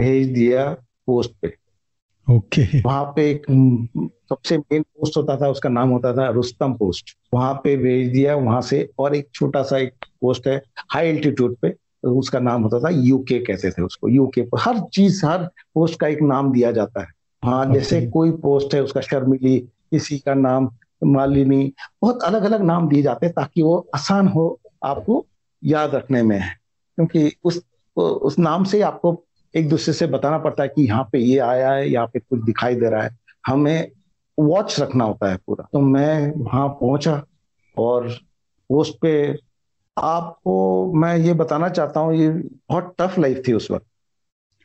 [0.00, 0.72] भेज दिया
[1.06, 1.54] पोस्ट पे।
[2.28, 2.84] Okay okay.
[2.86, 3.46] वहाँ पे एक
[4.28, 8.36] सबसे मेन पोस्ट होता था उसका नाम होता था रुस्तम पोस्ट वहाँ पे भेज दिया
[8.36, 11.68] वहाँ से और एक छोटा सा एक पोस्ट है हाई एल्टीट्यूड पे।
[12.02, 14.08] उसका नाम होता था यूके कहते थे उसको?
[14.08, 17.06] यूके पर हर चीज़ हर पोस्ट का एक नाम दिया जाता है।
[17.44, 20.70] हाँ जैसे कोई पोस्ट है उसका शर्मिली किसी का नाम
[21.04, 25.26] मालिनी बहुत अलग अलग नाम दिए जाते हैं ताकि वो आसान हो आपको
[25.64, 26.42] याद रखने में।
[26.96, 27.62] क्योंकि उस
[27.96, 29.24] उस नाम से आपको
[29.56, 32.42] एक दूसरे से बताना पड़ता है कि यहाँ पे ये आया है यहाँ पे कुछ
[32.42, 33.90] दिखाई दे रहा है। हमें
[34.38, 37.24] वॉच रखना होता है पूरा। तो मैं वहाँ पहुँचा
[37.78, 38.08] और
[38.68, 39.38] पोस्ट पे
[39.98, 42.28] आपको मैं ये बताना चाहता हूँ ये
[42.68, 43.86] बहुत टफ लाइफ थी उस वक्त।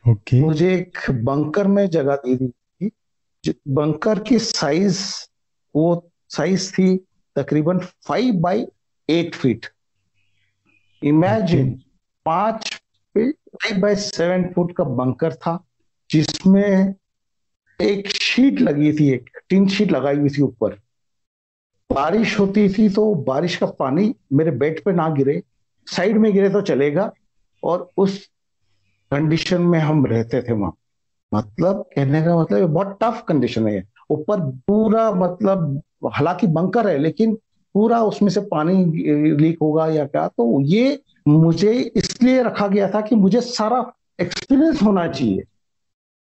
[0.08, 0.40] Okay.
[0.40, 2.90] मुझे एक बंकर में जगह दी थी
[3.68, 5.00] बंकर की साइज़
[5.76, 6.96] वो साइज़ थी
[7.36, 8.66] तकरीबन five by
[9.10, 9.66] eight feet
[11.02, 11.82] imagine
[12.24, 12.82] पाँच
[13.14, 15.64] feet five by seven foot का बंकर था
[16.10, 16.94] जिसमें
[17.82, 20.80] एक शीट लगी थी एक टीन शीट लगाई हुई थी ऊपर।
[21.90, 25.42] बारिश होती थी तो बारिश का पानी मेरे बेड पे ना गिरे,
[25.86, 27.10] साइड में गिरे तो चलेगा
[27.62, 28.18] और उस
[29.12, 30.74] कंडीशन में हम रहते थे वहाँ।
[31.32, 35.82] मतलब कहने का मतलब बहुत टफ कंडीशन है ऊपर पूरा मतलब
[36.12, 37.34] हालाँकि बंकर है, लेकिन
[37.74, 38.84] पूरा उसमें से पानी
[39.36, 40.26] लीक होगा या क्या?
[40.28, 43.80] तो ये मुझे इसलिए रखा गया था कि मुझे सारा
[44.20, 45.42] एक्सपीरियंस होना चाहिए।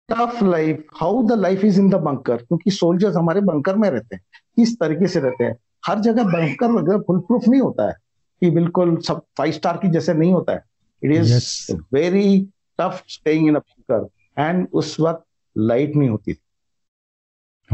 [0.09, 4.17] Tough life how the life is in the bunker क्योंकि सोल्जर्स हमारे बंकर में रहते
[4.17, 4.23] हैं।
[4.57, 7.95] किस तरीके से रहते हैं। हर जगह बंकर फुल प्रूफ नहीं होता है
[8.41, 10.65] कि बिल्कुल सब फाइव स्टार की जैसे नहीं होता है।
[11.03, 12.49] It is very
[12.81, 14.09] tough staying in bunker
[14.43, 15.25] and उस वक्त
[15.59, 16.39] लाइट नहीं होती थी।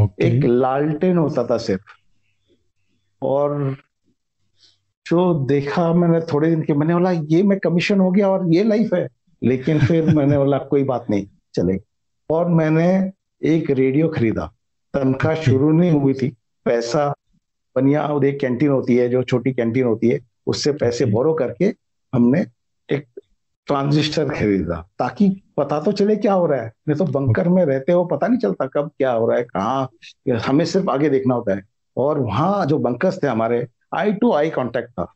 [0.01, 0.21] Okay.
[0.21, 1.83] एक लालटेन होता था सिर्फ़।
[3.23, 3.77] और
[5.07, 8.65] जो देखा मैंने थोड़े दिन के मैंने बोला ये मैं कमीशन हो गया और ये
[8.65, 9.09] लाइफ है।
[9.43, 11.79] लेकिन फिर मैंने बोला कोई बात नहीं चले
[12.31, 13.13] और मैंने
[13.43, 14.53] एक रेडियो खरीदा।
[14.95, 16.37] तनख्वाह शुरू नहीं हुई थी।
[16.69, 17.13] पैसा
[17.77, 21.75] बनिया और एक कैंटीन होती है जो छोटी कैंटीन होती है उससे पैसे बोरो करके
[22.13, 22.45] हमने
[22.89, 23.07] एक
[23.67, 27.93] ट्रांजिस्टर खरीदा। ताकि पता तो चले क्या हो रहा है। नहीं तो बंकर में रहते
[27.93, 31.55] हो पता नहीं चलता कब क्या हो रहा है कहाँ हमें सिर्फ़ आगे देखना होता
[31.55, 31.63] है।
[31.97, 35.13] और वहाँ जो बंकर्स थे हमारे आई टू आई कॉन्टेक्ट था।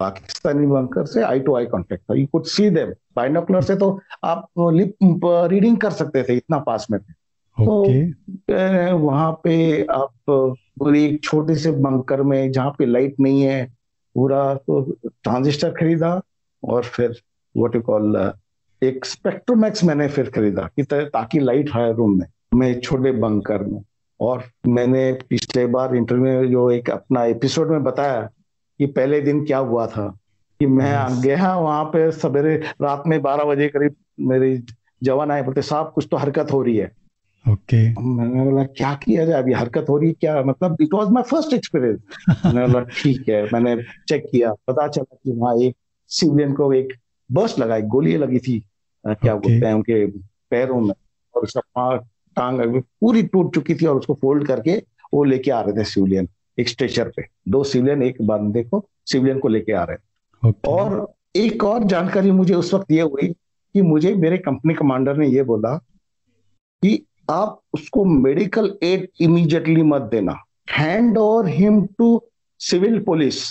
[0.00, 3.88] पाकिस्तानी बंकर से आई टू आई कॉन्टेक्ट था। You could see them binocular से तो
[4.24, 5.20] आप लिप
[5.52, 7.12] रीडिंग कर सकते थे इतना पास में थे।
[7.56, 8.12] okay.
[8.50, 13.64] तो वहाँ पे आप पूरी एक छोटे से बंकर में जहाँ पे लाइट नहीं है
[14.14, 16.20] पूरा तो ट्रांजिस्टर खरीदा
[16.64, 17.20] और फिर
[17.56, 18.32] व्हाट यू कॉल
[18.82, 23.82] एक स्पेक्ट्रोमैक्स मैंने फिर खरीदा कि ताकि लाइट है रूम में मैं छोटे बंकर में
[24.20, 28.20] और मैंने पिछले बार इंटरव्यू में जो एक अपना एपिसोड में बताया
[28.80, 30.18] कि पहले दिन क्या हुआ था
[30.60, 31.22] कि मैं yes.
[31.24, 34.62] गया वहाँ पे सवेरे रात में बारह बजे करीब मेरे
[35.02, 36.92] जवान आए बोलते साहब कुछ तो हरकत हो रही है
[37.48, 38.04] ओके okay.
[38.04, 39.38] मैंने बोला क्या किया जाए?
[39.42, 40.42] अभी हरकत हो रही है क्या?
[40.42, 43.76] मतलब it was my first experience मैंने बोला ठीक है। मैंने
[44.08, 45.76] चेक किया पता चला कि वहाँ एक
[46.10, 46.92] सिविलियन को एक
[47.30, 48.58] बस लगाई गोली लगी थी।
[49.04, 49.42] क्या okay.
[49.42, 50.06] बोलते हैं उनके
[50.50, 50.94] पैरों में।
[51.34, 51.96] और उसका
[52.36, 54.76] टांग पूरी टूट चुकी थी और उसको फोल्ड करके
[55.14, 56.28] वो लेके आ रहे थे सिविलियन
[56.58, 60.68] एक स्ट्रेचर पे। दो सिविलियन एक बंदे को सिविलियन को लेके आ रहे okay.
[60.68, 63.28] और एक और जानकारी मुझे उस वक्त ये हुई
[63.74, 65.76] कि मुझे मेरे कंपनी कमांडर ने ये बोला
[66.82, 70.36] कि आप उसको मेडिकल एड इमीडिएटली मत देना।
[70.70, 72.20] Hand over him to
[72.60, 73.42] civil police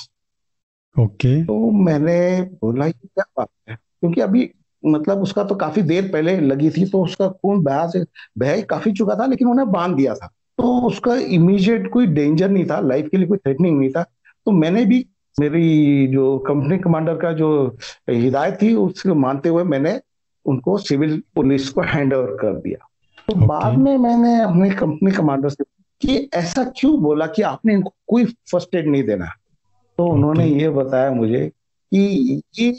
[0.95, 3.75] okay तो मैंने बोला कि क्या बात है?
[3.75, 4.49] क्योंकि अभी
[4.83, 8.03] मतलब उसका तो काफ़ी देर पहले लगी थी तो उसका खून बह से
[8.37, 12.65] बह काफ़ी चुका था लेकिन उन्हें बाँध दिया था। तो उसका इमीडिएट कोई डेंजर नहीं
[12.65, 14.03] था लाइफ के लिए कोई थ्रेटनिंग नहीं था।
[14.45, 15.05] तो मैंने भी
[15.39, 17.77] मेरी जो कंपनी कमांडर का जो
[18.09, 19.99] हिदायत थी उसको मानते हुए मैंने
[20.45, 22.87] उनको सिविल पुलिस को हैंड ओवर कर दिया।
[23.27, 23.47] तो okay.
[23.47, 25.63] बाद में मैंने अपने कंपनी कमांडर से
[26.01, 29.25] कि ऐसा क्यों बोला कि आपने इनको कोई फ़र्स्ट एड नहीं देना?
[29.25, 30.15] तो okay.
[30.15, 31.47] उन्होंने ये बताया मुझे
[31.91, 32.75] कि ये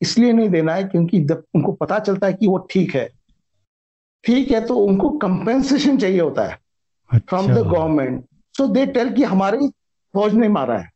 [0.00, 3.08] इसलिए नहीं देना है क्योंकि जब उनको पता चलता है कि वो ठीक है।
[4.24, 8.24] ठीक है तो उनको कंपेंसेशन चाहिए होता है from the government
[8.54, 9.68] so they tell कि हमारी
[10.14, 10.90] फौज ने मारा है।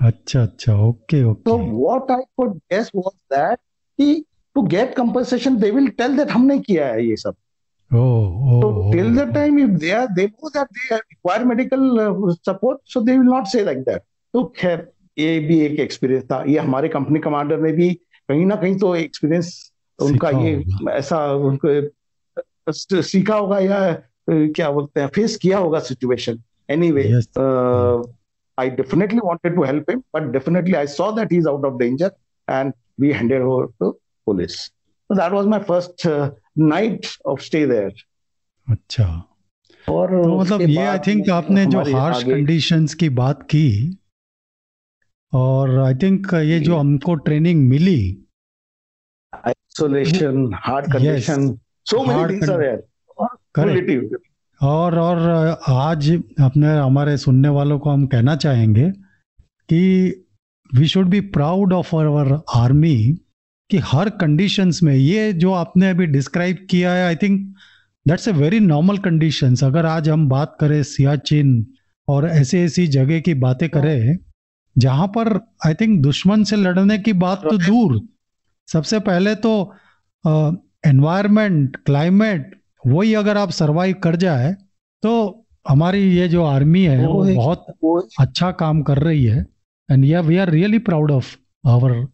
[0.00, 3.58] अच्छा अच्छा ओके ओके तो what I could guess was that
[3.98, 7.34] कि to get compensation they will tell that हमने किया है ये सब।
[7.90, 11.98] Oh, so oh, till the time if they are they know that they require medical
[11.98, 14.02] uh, support so they will not say like that
[14.34, 14.86] तो खैर
[15.18, 17.88] ये भी एक एक्सपीरियंस था ये हमारे कंपनी कमांडर ने भी
[18.28, 19.50] कहीं ना कहीं तो एक्सपीरियंस
[20.02, 20.52] उनका ये
[20.90, 23.80] ऐसा उनको सीखा होगा या
[24.30, 27.04] क्या बोलते हैं फेस किया होगा situation anyway
[28.58, 32.10] I definitely wanted to help him, but definitely I saw that he's out of danger,
[32.48, 33.90] and we handed over to
[34.26, 34.72] police.
[35.10, 36.04] So that was my first
[36.58, 37.92] uh, night of stay there.
[38.68, 39.24] अच्छा।
[39.88, 43.98] और तो मतलब ये I think आपने जो harsh conditions की बात की
[45.34, 48.24] और आई थिंक ये जो हमको training milli.
[49.46, 54.18] Isolation hard condition so many things are there
[54.62, 55.18] और और
[55.68, 58.90] आज अपने हमारे सुनने वालों को हम कहना चाहेंगे
[59.68, 60.08] कि
[60.74, 63.18] we should be proud of our army
[63.70, 67.40] कि हर कंडीशंस में ये जो आपने अभी डिस्क्राइब किया है I think
[68.08, 71.66] that's a very normal conditions अगर आज हम बात करें सियाचिन
[72.08, 74.18] और ऐसी ऐसी जगह की बातें करें
[74.76, 75.32] जहाँ पर
[75.66, 78.00] आई थिंक दुश्मन से लड़ने की बात तो दूर।
[78.68, 79.52] सबसे पहले तो
[80.86, 84.52] एनवायरमेंट क्लाइमेट वही अगर आप सरवाइव कर जाए
[85.02, 85.12] तो
[85.68, 89.46] हमारी ये जो आर्मी है वो वो बहुत वो अच्छा काम कर रही है।
[89.88, 92.06] एंड या we are really proud of our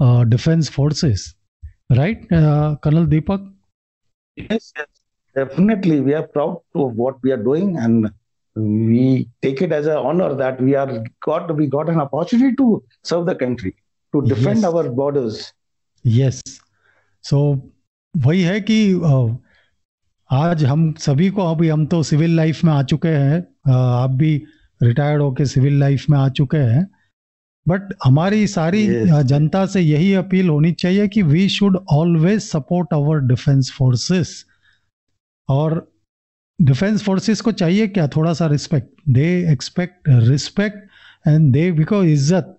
[0.00, 1.34] uh, defense forces,
[1.90, 3.52] right, uh, Colonel Deepak?
[4.36, 4.86] Yes, yes,
[5.34, 6.00] definitely.
[6.00, 8.10] We are proud of what we are doing, and
[8.56, 12.82] we take it as an honor that we are got we got an opportunity to
[13.02, 13.74] serve the country,
[14.12, 14.64] to defend yes.
[14.64, 15.52] our borders.
[16.04, 16.42] Yes.
[17.22, 17.60] So
[18.16, 18.78] वही है कि
[20.32, 23.40] आज हम सभी को अभी हम तो सिविल लाइफ में आ चुके हैं
[23.72, 24.30] आप भी
[24.82, 26.84] रिटायर्ड होके सिविल लाइफ में आ चुके हैं
[27.68, 29.22] बट हमारी सारी yes.
[29.22, 34.44] जनता से यही अपील होनी चाहिए कि we should always support our defence forces
[35.48, 35.80] और
[36.58, 38.06] डिफेंस फोर्सेस को चाहिए क्या?
[38.08, 42.54] थोड़ा सा respect they expect respect and they because इज़्ज़त.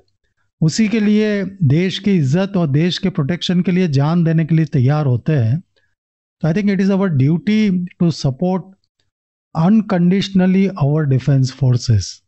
[0.62, 4.56] उसी के लिए देश की इज़्ज़त और देश के प्रोटेक्शन के लिए जान देने के
[4.56, 8.64] लिए तैयार होते हैं। तो I think it is our duty to support
[9.56, 12.22] unconditionally our defence forces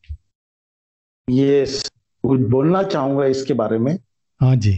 [1.28, 1.91] yes
[2.24, 3.98] कुछ बोलना चाहूँगा इसके बारे में।
[4.42, 4.74] हाँ जी।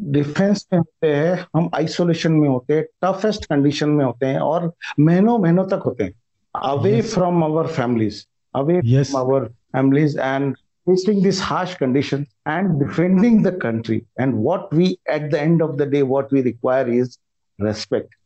[0.00, 4.72] डिफेंस में होते हैं हम आइसोलेशन में होते हैं टफेस्ट कंडीशन में होते हैं और
[5.00, 6.12] महीनों महीनों तक होते हैं।
[6.54, 8.24] Away from our families
[8.54, 10.56] away from our families and
[10.88, 13.96] facing this harsh condition and defending the country.
[14.16, 17.18] And what we at the end of the day what we require is
[17.58, 18.16] respect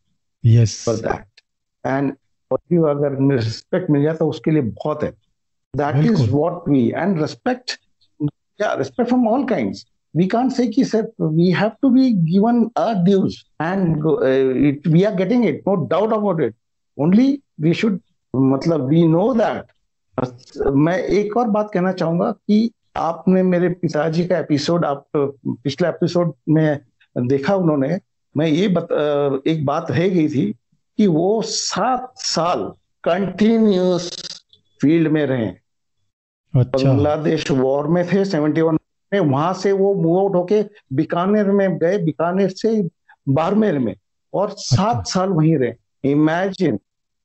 [0.43, 0.75] yes.
[0.85, 1.27] for that.
[1.83, 2.13] And
[2.91, 5.09] अगर respect मिल जाए तो उसके लिए बहुत है।
[5.73, 7.79] That is what we and respect
[8.63, 9.85] yeah respect from all kinds
[10.15, 14.87] we can't say ki, sir, we have to be given our dues and uh, it,
[14.87, 16.55] we are getting it no doubt about it
[16.97, 18.01] only we should
[18.35, 19.65] मतलब we know that
[20.75, 26.33] मैं एक और बात कहना चाहूँगा कि आपने मेरे पिताजी का एपिसोड आप पिछले एपिसोड
[26.49, 26.79] में
[27.17, 27.99] देखा उन्होंने
[28.37, 28.87] मैं ये बत,
[29.47, 30.45] एक बात रह गई थी
[30.97, 32.63] कि वो सात साल
[33.03, 34.11] कंटिन्यूस
[34.81, 35.51] फ़ील्ड में रहे
[36.55, 38.77] अच्छा। बांग्लादेश वॉर में थे सेवेंटी वन
[39.13, 42.89] में। वहाँ से वो मूव आउट होके बीकानेर में गए बीकानेर से
[43.29, 43.95] बारमेर में।
[44.33, 45.73] और सात अच्छा। साल वहीं रहे।
[46.11, 46.79] Imagine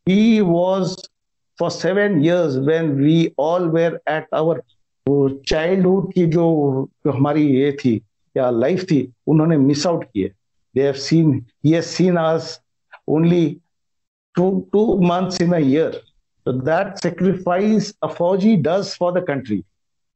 [0.09, 0.97] he was
[1.59, 4.59] for seven years when we all were at our
[5.47, 6.43] childhood की जो
[7.07, 8.03] जो हमारी ये थी
[8.37, 10.29] या लाइफ थी उन्होंने मिस आउट किए।
[10.75, 12.61] They have seen he has seen us
[13.09, 13.57] only
[14.35, 16.01] two two months in a year
[16.48, 19.64] so that sacrifice a Fauji does for the country.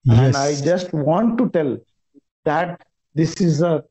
[0.04, 0.20] Yes.
[0.20, 1.78] And I just want to tell
[2.46, 2.82] that
[3.16, 3.84] this is a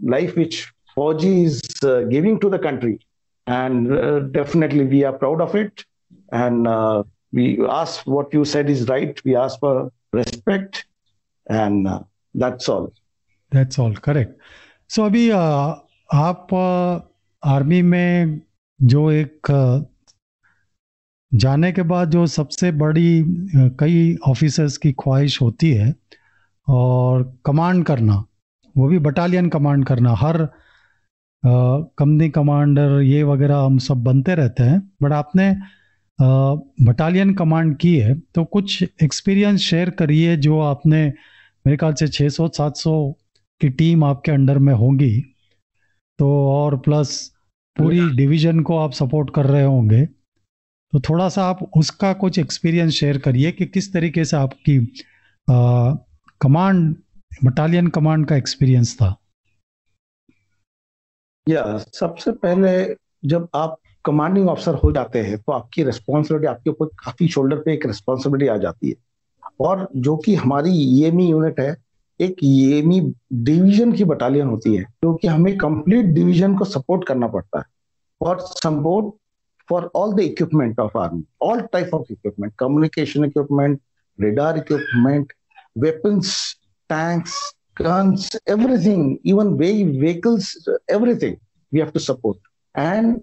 [0.00, 3.00] life which Fauji is uh, giving to the country.
[3.46, 5.84] And uh, definitely we are proud of it.
[6.32, 9.20] and uh, we ask what you said is right.
[9.24, 10.86] We ask for respect,
[11.48, 12.00] and uh,
[12.34, 12.92] that's all.
[13.50, 14.38] That's all correct.
[14.88, 15.80] So अभी uh,
[16.14, 16.48] आप
[17.44, 18.42] army uh, में
[18.82, 19.84] जो एक uh,
[21.31, 23.23] जाने के बाद जो सबसे बड़ी
[23.79, 25.93] कई ऑफिसर्स की ख्वाहिश होती है
[26.67, 28.23] और कमांड करना
[28.75, 30.37] वो भी बटालियन कमांड करना हर
[31.43, 35.55] कंपनी कमांडर ये वगैरह हम सब बनते रहते हैं। बट आपने
[36.85, 41.01] बटालियन कमांड की है तो कुछ एक्सपीरियंस शेयर करिए जो आपने
[41.65, 43.11] मेरे ख्याल से 600-700
[43.61, 45.19] की टीम आपके अंडर में होगी।
[46.19, 47.19] तो और प्लस
[47.77, 50.07] पूरी डिवीज़न को आप सपोर्ट कर रहे होंगे।
[50.93, 54.77] तो थोड़ा सा आप उसका कुछ एक्सपीरियंस शेयर करिए कि किस तरीके से आपकी
[56.41, 56.95] कमांड
[57.43, 59.15] बटालियन कमांड का एक्सपीरियंस था।
[61.47, 62.71] या सबसे पहले
[63.25, 67.73] जब आप कमांडिंग ऑफिसर हो जाते हैं तो आपकी रिस्पॉन्सिबिलिटी आपके ऊपर काफ़ी शोल्डर पे
[67.73, 68.95] एक रिस्पॉन्सिबिलिटी आ जाती है।
[69.59, 71.75] और जो कि हमारी ईएमई यूनिट है,
[72.19, 72.99] एक ईएमई
[73.33, 77.65] डिवीज़न की बटालियन होती है क्योंकि हमें कंप्लीट डिवीज़न को सपोर्ट करना पड़ता है।
[78.21, 79.13] और support
[79.71, 83.81] for all the equipment of army, all type of equipment, communication equipment,
[84.17, 85.31] radar equipment,
[85.75, 86.57] weapons,
[86.89, 87.33] tanks,
[87.75, 91.39] guns, everything, even vehicles, everything
[91.71, 92.37] we have to support.
[92.75, 93.21] And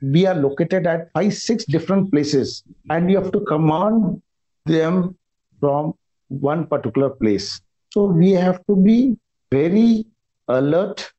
[0.00, 4.22] we are located at five, six different places, and you have to command
[4.64, 5.14] them
[5.60, 5.92] from
[6.28, 7.60] one particular place.
[7.92, 9.18] So we have to be
[9.50, 10.06] very
[10.48, 11.12] alert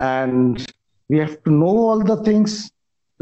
[0.00, 0.66] and
[1.10, 2.70] we have to know all the things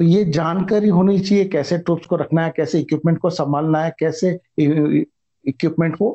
[0.03, 3.91] तो ये जानकारी होनी चाहिए कैसे troops को रखना है कैसे इक्विपमेंट को संभालना है
[3.99, 6.09] कैसे इक्विपमेंट को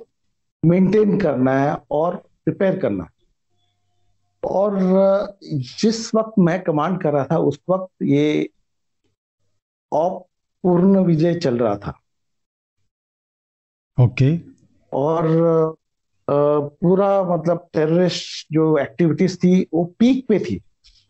[0.63, 3.09] मेंटेन करना है और प्रिपेयर करना है।
[4.43, 4.77] और
[5.79, 8.49] जिस वक्त मैं कमांड कर रहा था उस वक्त ये
[9.91, 11.97] अपूर्ण विजय चल रहा था।
[13.97, 14.47] Okay okay.
[14.93, 15.77] और
[16.27, 20.61] पूरा मतलब टेररिस्ट जो एक्टिविटीज़ थी वो पीक पे थी।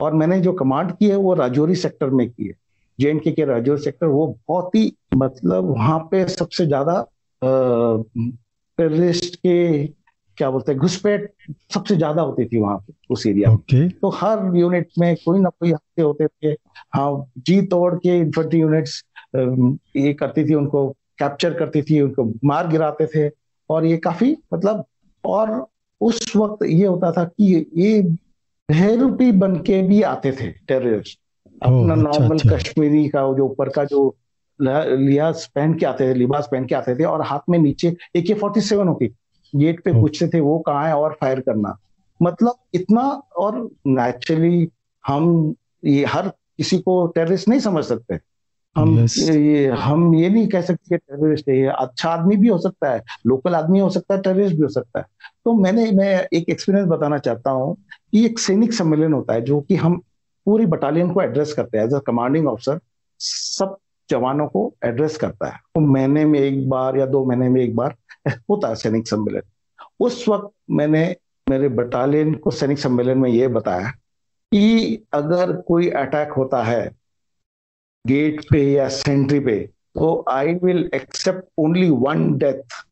[0.02, 2.67] और मैंने जो कमांड की है वो राजौरी सेक्टर में की है।
[3.00, 7.06] जे एंड के के राजौरी सेक्टर वो बहुत ही मतलब वहाँ पे सबसे ज़्यादा
[8.78, 9.88] टेररिस्ट के
[10.38, 11.30] क्या बोलते हैं घुसपैठ
[11.74, 13.74] सबसे ज़्यादा होती थी वहाँ पे उस एरिया okay.
[13.74, 16.52] में तो हर यूनिट में कोई ना कोई हफ़्ते होते थे।
[16.96, 19.04] हाँ जी तोड़ के इन्फेंट्री यूनिट्स
[19.36, 20.88] ये करती थी उनको
[21.20, 23.30] कैप्चर करती थी उनको मार गिराते थे।
[23.70, 24.86] और ये काफ़ी मतलब
[25.24, 25.66] और
[26.02, 28.02] उस वक्त ये होता था कि ये
[28.70, 31.20] बहरूपी बन के भी आते थे टेररिस्ट
[31.64, 34.16] अपना नॉर्मल अच्छा, अच्छा। कश्मीरी का जो ऊपर का जो
[34.60, 38.22] लिहाज पहन के आते थे लिबास पहन के आते थे और हाथ में नीचे ए
[38.22, 39.08] के फोर्टी सेवन होती।
[39.54, 41.78] गेट पे पूछते थे वो कहाँ है और फायर करना?
[42.22, 43.02] मतलब इतना
[43.38, 44.68] और नेचुरली
[45.08, 45.54] हम
[45.86, 48.20] ये हर किसी को टेररिस्ट नहीं समझ सकते।
[48.76, 49.18] हम yes.
[49.30, 53.02] ये हम ये नहीं कह सकते कि टेररिस्ट है। अच्छा आदमी भी हो सकता है
[53.28, 55.06] लोकल आदमी हो सकता है टेररिस्ट भी हो सकता है।
[55.46, 57.76] तो मैंने मैं एक एक्सपीरियंस बताना चाहता हूँ
[58.12, 60.02] कि एक सैनिक सम्मेलन होता है जो कि हम
[60.48, 62.80] पूरी बटालियन को एड्रेस करते हैं। एज अ कमांडिंग ऑफिसर
[63.20, 63.78] सब
[64.10, 67.76] जवानों को एड्रेस करता है। तो महीने में एक बार या दो महीने में एक
[67.76, 67.96] बार
[68.50, 69.42] होता है सैनिक सम्मेलन।
[70.00, 71.16] उस वक्त मैंने
[71.50, 73.92] मेरे बटालियन को सैनिक सम्मेलन में ये बताया
[74.52, 76.90] कि अगर कोई अटैक होता है
[78.06, 79.58] गेट पे या सेंट्री पे
[79.96, 82.84] तो I will accept only one death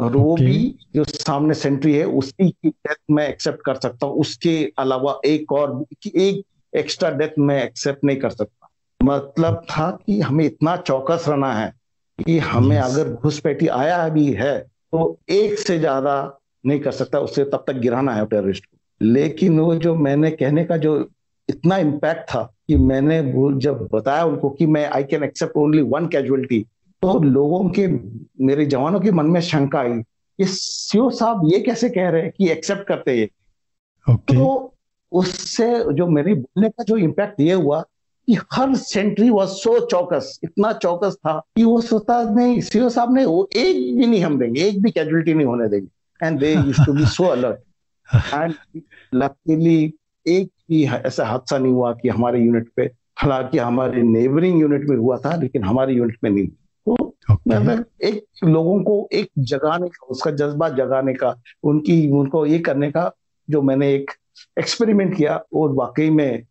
[0.00, 0.44] वो Okay.
[0.44, 5.20] भी जो सामने सेंट्री है उसी की डेथ मैं एक्सेप्ट कर सकता हूँ उसके अलावा
[5.24, 5.84] एक और
[6.16, 6.44] एक
[6.76, 8.68] एक्स्ट्रा डेथ मैं एक्सेप्ट नहीं कर सकता
[9.02, 11.74] मतलब था कि हमें इतना चौकस रहना है
[12.18, 12.84] कि हमें Yes.
[12.84, 17.72] अगर घुसपैठी आया भी है तो एक से ज़्यादा नहीं कर सकता उससे तब तक
[17.72, 21.10] गिराना है टेररिस्ट को लेकिन वो जो मैंने कहने का जो
[21.48, 25.82] इतना इम्पैक्ट था कि मैंने वो जब बताया उनको कि मैं I can accept only
[25.82, 26.66] one casualty
[27.02, 27.86] तो लोगों के
[28.44, 29.92] मेरे जवानों के मन में शंका आई
[30.38, 33.30] कि सीओ साहब ये कैसे कह रहे हैं कि एक्सेप्ट करते ये
[34.12, 34.74] ओके तो
[35.12, 37.80] उससे जो मेरे बोलने का जो इम्पैक्ट ये हुआ
[38.26, 43.14] कि हर सेंट्री वॉज़ सो चौकस इतना चौकस था कि वो सोचता नहीं सीओ साहब
[43.14, 46.54] ने वो एक भी नहीं हम देंगे एक भी कैजुअलिटी नहीं होने देंगे। And they
[46.54, 47.58] used to be so alert
[48.34, 48.80] and
[49.14, 49.94] luckily
[50.26, 54.96] एक भी ऐसा हादसा नहीं हुआ कि हमारे यूनिट पे हालाँकि हमारे नेबरिंग यूनिट में
[54.96, 56.48] हुआ था लेकिन हमारे यूनिट में नहीं।
[57.30, 62.90] मतलब एक लोगों को एक जगाने का उसका जज्बा जगाने का उनकी उनको ये करने
[62.90, 63.12] का
[63.50, 64.10] जो मैंने एक
[64.58, 66.42] एक्सपेरिमेंट किया वो वाकई में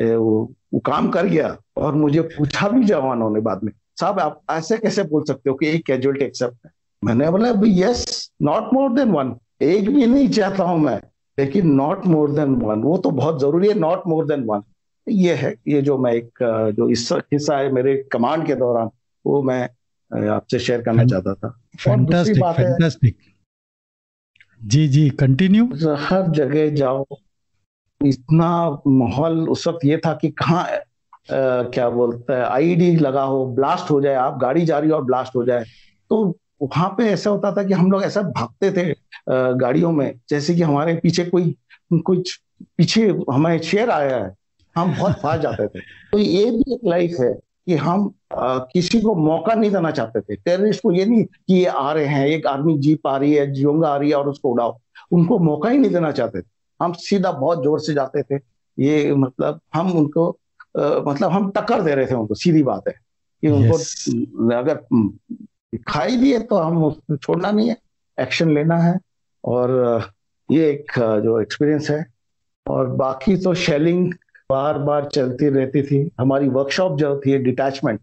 [0.00, 4.42] वो, वो काम कर गया और मुझे पूछा भी जवानों ने बाद में साहब आप
[4.50, 6.70] ऐसे कैसे बोल सकते हो कि एक कैजुअलिटी एक्सेप्ट है?
[7.04, 11.00] मैंने बोला yes not more than one एक भी नहीं चाहता हूँ मैं
[11.38, 14.62] लेकिन नॉट मोर देन वन वो तो बहुत ज़रूरी है नॉट मोर देन वन
[15.08, 16.30] ये है ये जो मैं एक
[16.76, 18.90] जो हिस्सा है मेरे कमांड के दौरान
[19.26, 19.70] वो मैं
[20.10, 23.16] आपसे शेयर करना चाहता था। और दूसरी फैंटास्टिक बात है फैंटास्टिक
[24.60, 25.64] जी जी कंटिन्यू
[26.00, 27.04] हर जगह जाओ।
[28.00, 28.48] इतना
[28.86, 30.66] माहौल उस वक्त ये था कि कहाँ
[31.30, 35.04] क्या बोलते हैं आईडी लगा हो ब्लास्ट हो जाए आप गाड़ी जा रही हो और
[35.04, 35.64] ब्लास्ट हो जाए।
[36.10, 36.24] तो
[36.62, 38.94] वहाँ पे ऐसा होता था कि हम लोग ऐसा भागते थे
[39.58, 41.54] गाड़ियों में जैसे कि हमारे पीछे कोई
[41.94, 42.36] कुछ
[42.76, 44.34] पीछे हमें शेर आया है।
[44.76, 45.80] हम बहुत फास्ट जाते थे।
[46.12, 47.32] तो ये भी एक लाइफ है।
[47.66, 51.54] कि हम अ, किसी को मौका नहीं देना चाहते थे। टेररिस्ट को ये नहीं कि
[51.54, 54.28] ये आ रहे हैं एक आर्मी जीप आ रही है जोंगा आ रही है और
[54.28, 54.78] उसको उड़ाओ।
[55.12, 56.44] उनको मौका ही नहीं देना चाहते थे।
[56.82, 58.36] हम सीधा बहुत ज़ोर से जाते थे।
[58.78, 60.38] ये मतलब हम उनको
[60.78, 62.94] अ, मतलब हम टक्कर दे रहे थे उनको सीधी बात है।
[63.42, 64.52] कि उनको Yes.
[64.54, 67.76] अगर दिखाई दिए तो हम उसको छोड़ना नहीं है।
[68.20, 68.98] एक्शन लेना है।
[69.44, 70.02] और
[70.50, 72.06] ये एक जो एक्सपीरियंस है।
[72.66, 74.12] और बाकी तो शेलिंग
[74.50, 78.00] बार बार चलती रहती थी। हमारी वर्कशॉप जो थी डिटैचमेंट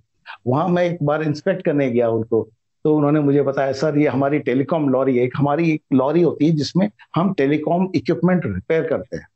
[0.48, 2.48] वहाँ मैं एक बार इंस्पेक्ट करने गया उनको।
[2.86, 6.46] तो उन्होंने मुझे बताया सर ये हमारी टेलीकॉम लॉरी है एक हमारी एक लॉरी होती
[6.46, 9.28] है जिसमें हम टेलीकॉम इक्विपमेंट रिपेयर करते हैं।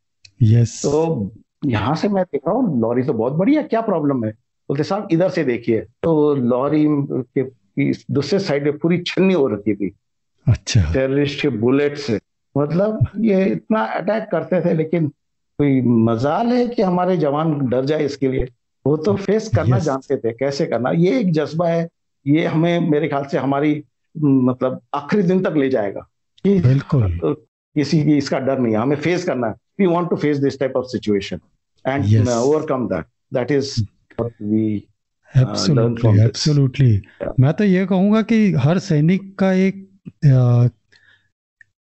[0.43, 1.31] यस तो
[1.65, 4.31] यहाँ से मैं देख रहा हूँ लॉरी तो बहुत बढ़िया क्या प्रॉब्लम है?
[4.31, 6.85] बोलते साहब इधर से देखिए। तो लॉरी
[7.37, 9.91] के दूसरे साइड में पूरी छन्नी हो रखी थी।
[10.47, 12.19] अच्छा। टेररिस्ट के बुलेट से।
[12.55, 15.11] मतलब ये इतना अटैक करते थे लेकिन
[15.59, 18.47] कोई मजाल है कि हमारे जवान डर जाए इसके लिए?
[18.85, 19.85] वो तो फेस करना Yes.
[19.85, 20.89] जानते थे कैसे करना?
[20.91, 21.87] ये एक जज्बा है
[22.25, 23.83] ये हमें मेरे ख्याल से हमारी
[24.15, 26.01] मतलब आखिरी दिन तक ले जाएगा।
[26.45, 30.15] कि बिल्कुल। किसी की इसका डर नहीं है हमें फेस करना है। We want to
[30.15, 31.39] face this type of situation
[31.85, 33.73] and overcome that that is
[34.21, 34.75] we
[35.31, 37.01] absolutely absolutely
[37.39, 39.85] मैं तो ये कहूँगा कि हर सैनिक का एक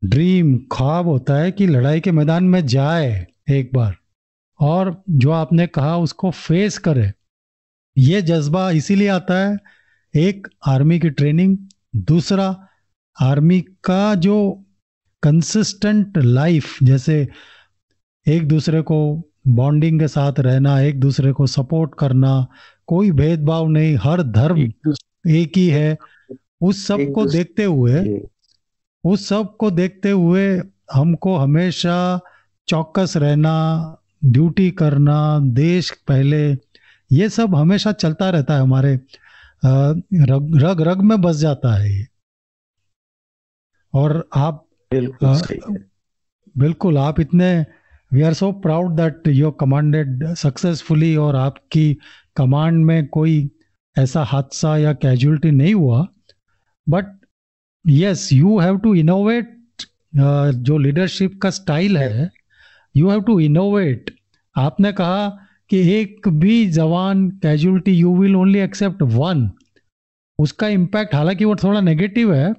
[0.05, 3.95] ड्रीम ख्वाब होता है कि लड़ाई के मैदान में जाए। एक बार।
[4.59, 7.11] और जो आपने कहा उसको फेस करे।
[7.97, 9.57] ये जज्बा इसीलिए आता है
[10.15, 11.57] एक आर्मी की ट्रेनिंग
[11.95, 12.67] दूसरा
[13.21, 14.65] आर्मी का जो
[15.23, 17.27] कंसिस्टेंट लाइफ जैसे
[18.27, 18.97] एक दूसरे को
[19.47, 22.47] बॉन्डिंग के साथ रहना एक दूसरे को सपोर्ट करना
[22.87, 24.95] कोई भेदभाव नहीं हर धर्म एक
[25.27, 25.97] एक ही है।
[26.61, 28.21] उस सबको देखते हुए
[29.03, 30.61] उस सबको देखते हुए
[30.93, 32.19] हमको हमेशा
[32.67, 33.53] चौकस रहना
[34.25, 35.17] ड्यूटी करना
[35.53, 36.41] देश पहले
[37.11, 38.93] ये सब हमेशा चलता रहता है हमारे
[39.65, 42.05] रग रग रग में बस जाता है ये।
[43.93, 45.77] और आप बिल्कुल
[46.57, 47.65] बिल्कुल आप इतने
[48.13, 51.93] we are so proud that you commanded successfully और आपकी
[52.35, 53.49] कमांड में कोई
[53.95, 56.05] ऐसा हादसा या कैजुअलिटी नहीं हुआ।
[56.87, 57.05] But
[57.85, 59.57] yes you have to innovate
[60.15, 62.29] जो लीडरशिप का स्टाइल है।
[62.95, 64.11] यू हैव टू इनोवेट
[64.55, 65.27] आपने कहा
[65.69, 69.51] कि एक भी जवान casualty you will only accept one
[70.39, 72.53] उसका इम्पैक्ट हालाँकि वो थोड़ा नेगेटिव है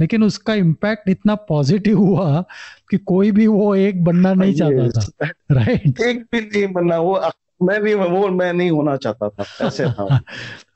[0.00, 2.44] लेकिन उसका इम्पैक्ट इतना पॉजिटिव हुआ
[2.90, 5.28] कि कोई भी वो एक बनना नहीं चाहता था.
[5.50, 7.20] राइट एक भी नहीं बनना वो
[7.62, 10.18] मैं भी वो मैं नहीं होना चाहता था ऐसे था।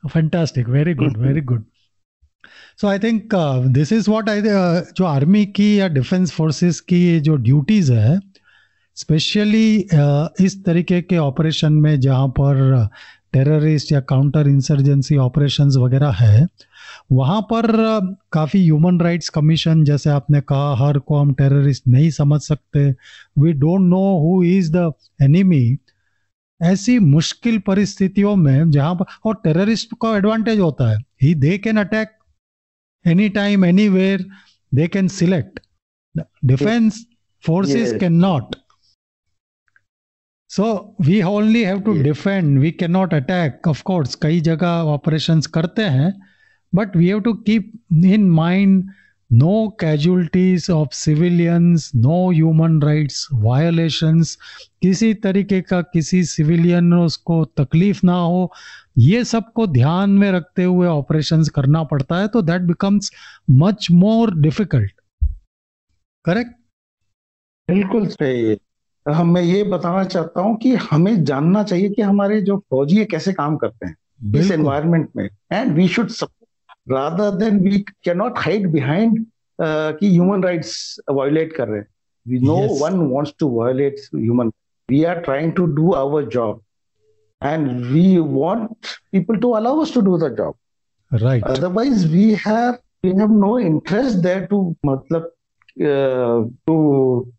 [0.08, 1.64] Fantastic very good very good
[2.80, 3.34] so I think
[3.68, 8.18] this is what I जो आर्मी की या डिफेंस फोर्सेस की जो ड्यूटीज़ है
[8.96, 12.88] स्पेशली uh, इस तरीके के ऑपरेशन में जहाँ पर
[13.32, 16.46] टेररिस्ट या काउंटर इंसर्जेंसी ऑपरेशंस वगैरह है
[17.12, 22.10] वहाँ पर uh, काफ़ी ह्यूमन राइट्स कमीशन जैसे आपने कहा हर को हम टेररिस्ट नहीं
[22.10, 22.90] समझ सकते।
[23.38, 24.92] We don't know who is the
[25.22, 25.78] enemy
[26.62, 31.76] ऐसी मुश्किल परिस्थितियों में जहाँ पर और टेररिस्ट का एडवांटेज होता है। He they can
[31.76, 32.16] attack
[33.04, 34.26] any time anywhere
[34.72, 35.60] they can select
[36.44, 37.06] defence
[37.44, 38.56] forces can not
[40.56, 45.40] so we only have to defend we can not attack of course कई जगह ऑपरेशन
[45.54, 46.12] करते हैं
[46.74, 47.72] but we have to keep
[48.04, 48.90] in mind
[49.30, 54.36] no casualties of civilians, no human rights violations,
[54.82, 58.52] किसी तरीके का किसी civilian उसको तकलीफ़ ना हो
[58.98, 63.10] ये सबको ध्यान में रखते हुए ऑपरेशंस करना पड़ता है तो that becomes
[63.50, 64.92] much more difficult
[66.24, 66.52] correct
[67.68, 68.56] बिल्कुल सही
[69.06, 73.32] मैं ये बताना चाहता हूँ कि हमें जानना चाहिए कि हमारे जो फौजी है कैसे
[73.32, 73.96] काम करते हैं
[74.40, 76.10] इस एनवायरमेंट में। And we should
[76.90, 79.24] rather than we can not hide behind
[79.60, 81.86] कि ह्यूमन राइट्स वायोलेट कर रहे हैं।
[82.26, 84.52] We no one wants to violate human
[84.88, 86.60] we are trying to do our job
[87.42, 88.68] and we want
[89.12, 90.54] people to allow us to do the job
[91.10, 92.70] right otherwise we have
[93.04, 95.30] we have no interest there to मतलब
[95.80, 97.32] uh, to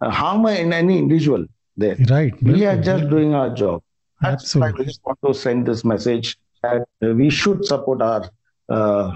[0.00, 1.44] uh, harm in any individual
[1.76, 3.82] there right we are just doing our job
[4.20, 4.78] that's Absolutely.
[4.78, 8.28] we just want to send this message that we should support our
[8.68, 9.14] uh,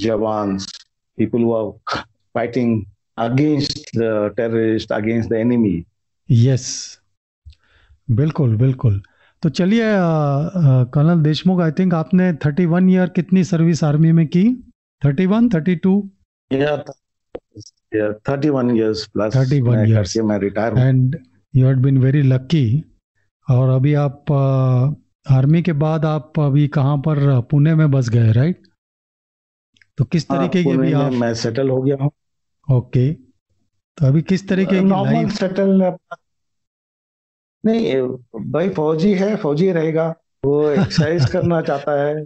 [0.00, 0.66] Javans,
[1.18, 2.86] people who are fighting
[3.16, 5.86] against the terrorist, against the enemy.
[6.28, 6.98] Yes,
[8.10, 9.00] बिल्कुल बिल्कुल
[9.42, 9.84] तो चलिए
[10.94, 14.44] colonel Deshmukh I think आपने 31 year कितनी service army में की
[15.04, 16.02] 31 32
[16.50, 16.82] yeah,
[17.94, 20.16] yeah 31 years plus 31 years.
[20.16, 21.18] मैं retire and
[21.56, 22.84] you had been very lucky
[23.50, 24.32] और अभी आप
[25.30, 28.62] आर्मी के बाद आप अभी कहाँ पर पुणे में बस गए राइट
[29.98, 32.10] तो किस हाँ, तरीके की अभी आप मैं सेटल हो गया हूँ।
[32.72, 33.12] ओके
[33.98, 35.96] तो अभी किस तरीके की नॉर्मल सेटल
[37.66, 38.02] नहीं
[38.50, 42.22] भाई फौजी है फौजी रहेगा। वो एक्सरसाइज करना चाहता है।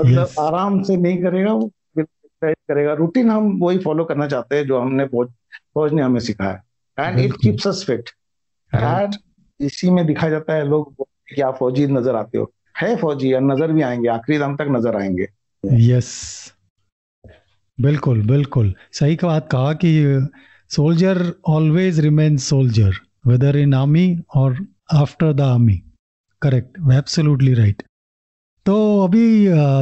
[0.00, 0.38] मतलब yes.
[0.38, 1.70] आराम से नहीं करेगा वो।
[2.48, 5.28] एक्सरसाइज करेगा। रूटीन हम वही फॉलो करना चाहते हैं जो हमने फौज
[5.74, 6.62] फौज ने हमें सिखाया
[6.98, 8.10] and it keeps us fit
[8.72, 9.14] and
[9.60, 13.72] इसी में दिखाया जाता है लोग कि आप फौजी नज़र आते हो। है फौजी नज़र
[13.72, 15.28] भी आएँगे आखिरी दम तक नज़र आएँगे।
[15.64, 16.12] यस
[17.78, 19.92] बिल्कुल बिल्कुल। सही बात कहा कि
[20.70, 22.94] soldier always remain soldier
[23.26, 24.56] whether in army और
[24.94, 25.82] after the army
[26.42, 27.82] correct absolutely right
[28.66, 29.26] तो अभी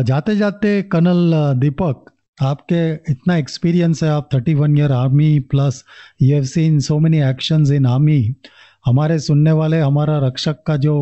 [0.06, 5.84] जाते जाते कर्नल दीपक आपके इतना एक्सपीरियंस है आप thirty one year army plus
[6.22, 8.34] you have seen so many actions in army
[8.86, 10.94] हमारे सुनने वाले हमारा रक्षक का जो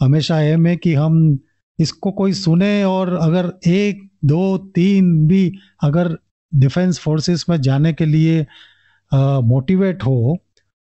[0.00, 1.38] हमेशा एम है कि हम
[1.78, 5.52] इसको कोई सुने और अगर एक दो तीन भी
[5.82, 6.16] अगर
[6.52, 8.46] डिफेंस फोर्सेस में जाने के लिए
[9.12, 10.38] मोटिवेट uh, हो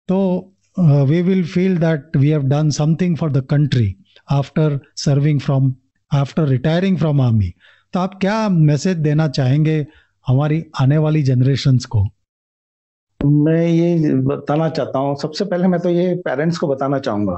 [0.09, 3.95] तो we will feel that we have done something for the country
[4.31, 5.75] after serving from
[6.11, 7.53] after retiring from army
[7.95, 9.74] तो आप क्या मैसेज देना चाहेंगे
[10.26, 12.03] हमारी आने वाली जनरेशन को?
[13.20, 17.36] मैं ये बताना चाहता हूँ। सबसे पहले मैं तो ये पेरेंट्स को बताना चाहूँगा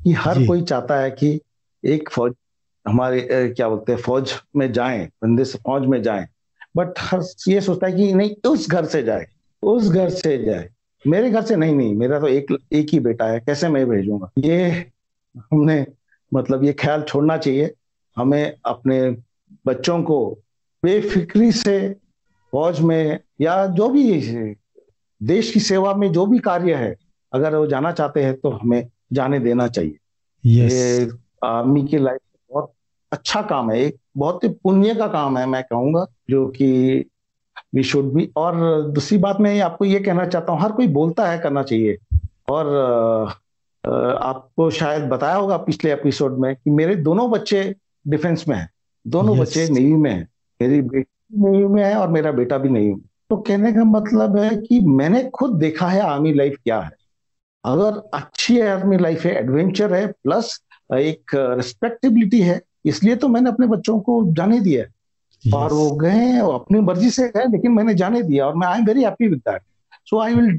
[0.00, 1.40] कि हर कोई चाहता है कि
[1.84, 2.32] एक फौज
[2.86, 3.20] हमारे
[3.56, 6.28] क्या बोलते हैं फौज में जाए बंदे से फौज में जाए।
[6.76, 9.26] बट हर ये सोचता है कि नहीं उस घर से जाए
[9.62, 10.68] उस घर से जाए।
[11.04, 14.30] मेरे घर से नहीं नहीं मेरा तो एक एक ही बेटा है कैसे मैं भेजूँगा?
[14.38, 14.70] ये
[15.36, 15.86] हमने
[16.32, 17.74] मतलब ये ख्याल छोड़ना चाहिए।
[18.16, 19.16] हमें अपने
[19.66, 20.38] बच्चों को
[20.82, 21.96] बेफिक्री से
[22.52, 24.20] फौज में या जो भी
[25.20, 26.96] देश की सेवा में जो भी कार्य है
[27.32, 29.98] अगर वो जाना चाहते हैं तो हमें जाने देना चाहिए।
[30.44, 30.72] Yes.
[30.72, 31.10] ये
[31.44, 32.72] आर्मी की लाइफ बहुत
[33.12, 37.04] अच्छा काम है एक बहुत ही पुण्य का काम है मैं कहूँगा जो कि
[37.74, 41.30] वी शुड बी और दूसरी बात मैं आपको ये कहना चाहता हूँ हर कोई बोलता
[41.30, 41.98] है करना चाहिए।
[42.48, 42.66] और
[44.22, 47.74] आपको शायद बताया होगा पिछले एपिसोड में कि मेरे दोनों बच्चे
[48.08, 48.70] डिफेंस में हैं।
[49.06, 49.42] दोनों yes.
[49.42, 50.28] बच्चे नेवी में हैं।
[50.60, 54.36] मेरी बेटी नेवी में है और मेरा बेटा भी नेवी में तो कहने का मतलब
[54.38, 56.90] है कि मैंने खुद देखा है आर्मी लाइफ क्या है।
[57.64, 60.62] अगर अच्छी आर्मी लाइफ है एडवेंचर है प्लस
[60.94, 65.54] एक रिस्पेक्टेबिलिटी है इसलिए तो मैंने अपने बच्चों को जाने दिया yes.
[65.54, 68.84] और वो गए अपनी मर्ज़ी से गए लेकिन मैंने जाने दिया और मैं I am
[68.84, 69.62] very happy with that
[70.06, 70.56] so I will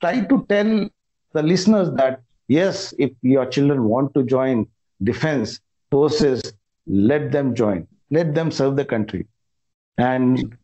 [0.00, 0.90] try to tell
[1.36, 2.18] the listeners that
[2.50, 4.60] yes if your children want to join
[5.00, 5.50] defense
[5.92, 6.44] forces
[6.87, 9.25] let them join let them serve the country
[9.97, 10.57] and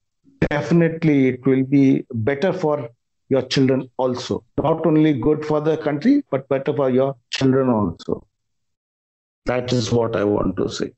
[0.48, 2.90] definitely it will be better for
[3.30, 4.44] your children also.
[4.58, 8.26] Not only good for the country, but better for your children also.
[9.46, 10.90] That is what I want to say.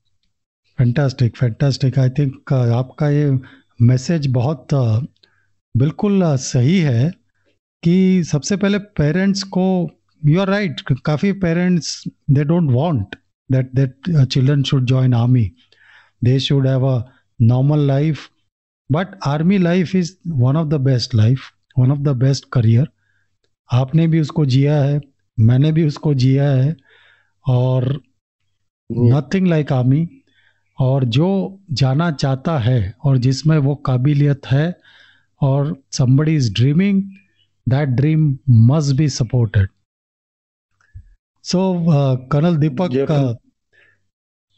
[0.78, 3.30] Fantastic fantastic I think आपका ये
[3.88, 5.02] message बहुत uh,
[5.74, 7.10] बिल्कुल uh, सही है
[7.84, 9.66] कि सबसे पहले parents को
[10.26, 13.16] यू आर राइट काफ़ी parents they don't want
[13.51, 15.51] that that children should join army
[16.23, 16.97] they should have a
[17.41, 18.27] normal life
[18.89, 22.87] but army life is one of the best life one of the best career
[23.69, 25.01] आपने भी उसको जिया है
[25.39, 26.75] मैंने भी उसको जिया है
[27.45, 28.01] और
[28.89, 30.07] नथिंग लाइक आर्मी
[30.77, 31.27] और जो
[31.71, 34.67] जाना चाहता है और जिसमें वो काबिलियत है
[35.41, 37.01] और somebody is dreaming
[37.67, 39.69] that dream must be supported.
[41.47, 43.33] So uh, colonel deepak uh,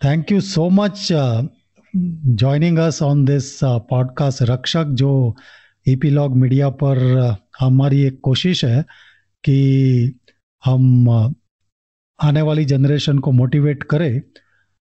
[0.02, 1.44] thank you so much uh,
[2.36, 5.36] joining us on this uh, podcast रक्षक जो
[5.88, 6.98] ईपीलॉग मीडिया पर
[7.30, 8.82] uh, हमारी एक कोशिश है
[9.44, 9.60] कि
[10.66, 11.10] हम
[12.20, 14.22] आने वाली जनरेशन को मोटिवेट करें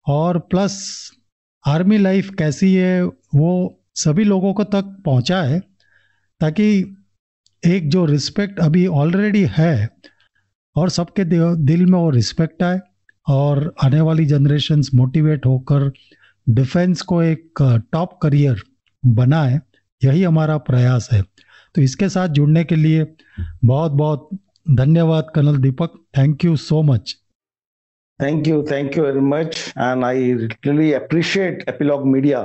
[0.06, 0.76] और प्लस
[1.64, 3.02] आर्मी लाइफ कैसी है
[3.34, 3.52] वो
[3.94, 5.60] सभी लोगों को तक पहुँचाए
[6.40, 6.96] ताकि
[7.66, 9.90] एक जो रिस्पेक्ट अभी ऑलरेडी है
[10.76, 12.80] और सबके दिल में वो रिस्पेक्ट आए
[13.26, 15.90] और आने वाली जनरेशन मोटिवेट होकर
[16.46, 17.62] डिफेंस को एक
[17.92, 18.62] टॉप करियर
[19.02, 19.60] बनाए,
[20.02, 21.22] यही हमारा प्रयास है।
[21.74, 23.06] तो इसके साथ जुड़ने के लिए
[23.64, 24.28] बहुत बहुत
[24.66, 25.98] धन्यवाद colonel Deepak.
[26.18, 27.16] Thank you so much
[28.20, 32.42] thank you thank you very much and I really appreciate Epilogue Media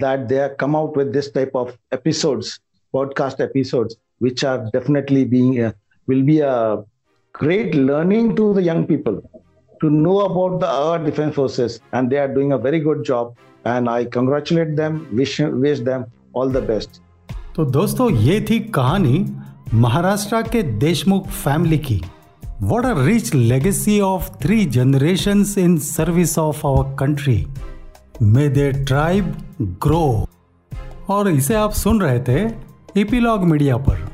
[0.00, 2.60] that they are come out with this type of episodes
[2.92, 5.58] podcast episodes which are definitely being
[6.08, 6.52] will be a
[7.38, 9.18] great learning to the young people
[9.80, 13.36] to know about the our defense forces, and they are doing a very good job.
[13.64, 17.00] And I congratulate them, wish wish them all the best.
[17.56, 19.24] तो दोस्तों ये थी कहानी
[19.74, 22.00] महाराष्ट्र के Deshmukh family की
[22.70, 27.36] What a rich legacy of three generations in service of our country.
[28.20, 29.28] May their tribe
[29.86, 30.24] grow.
[31.10, 32.40] और इसे आप सुन रहे थे
[33.00, 34.08] एपीलॉग मीडिया पर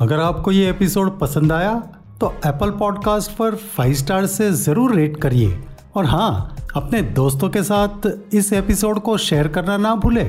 [0.00, 1.72] अगर आपको ये एपिसोड पसंद आया
[2.20, 5.58] तो एप्पल पॉडकास्ट पर फाइव स्टार से ज़रूर रेट करिए।
[5.96, 10.24] और हाँ अपने दोस्तों के साथ इस एपिसोड को शेयर करना ना भूले।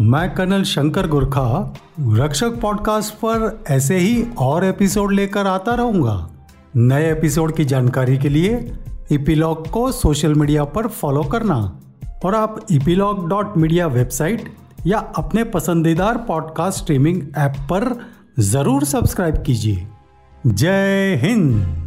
[0.00, 6.16] मैं कर्नल शंकर गुरखा, रक्षक पॉडकास्ट पर ऐसे ही और एपिसोड लेकर आता रहूँगा।
[6.76, 8.56] नए एपिसोड की जानकारी के लिए
[9.12, 11.80] इपीलॉग को सोशल मीडिया पर फॉलो करना।
[12.24, 14.52] और आप इपीलॉग डॉट मीडिया वेबसाइट
[14.86, 17.94] या अपने पसंदीदार पॉडकास्ट स्ट्रीमिंग ऐप पर
[18.38, 19.86] ज़रूर सब्सक्राइब कीजिए।
[20.46, 21.83] जय हिंद।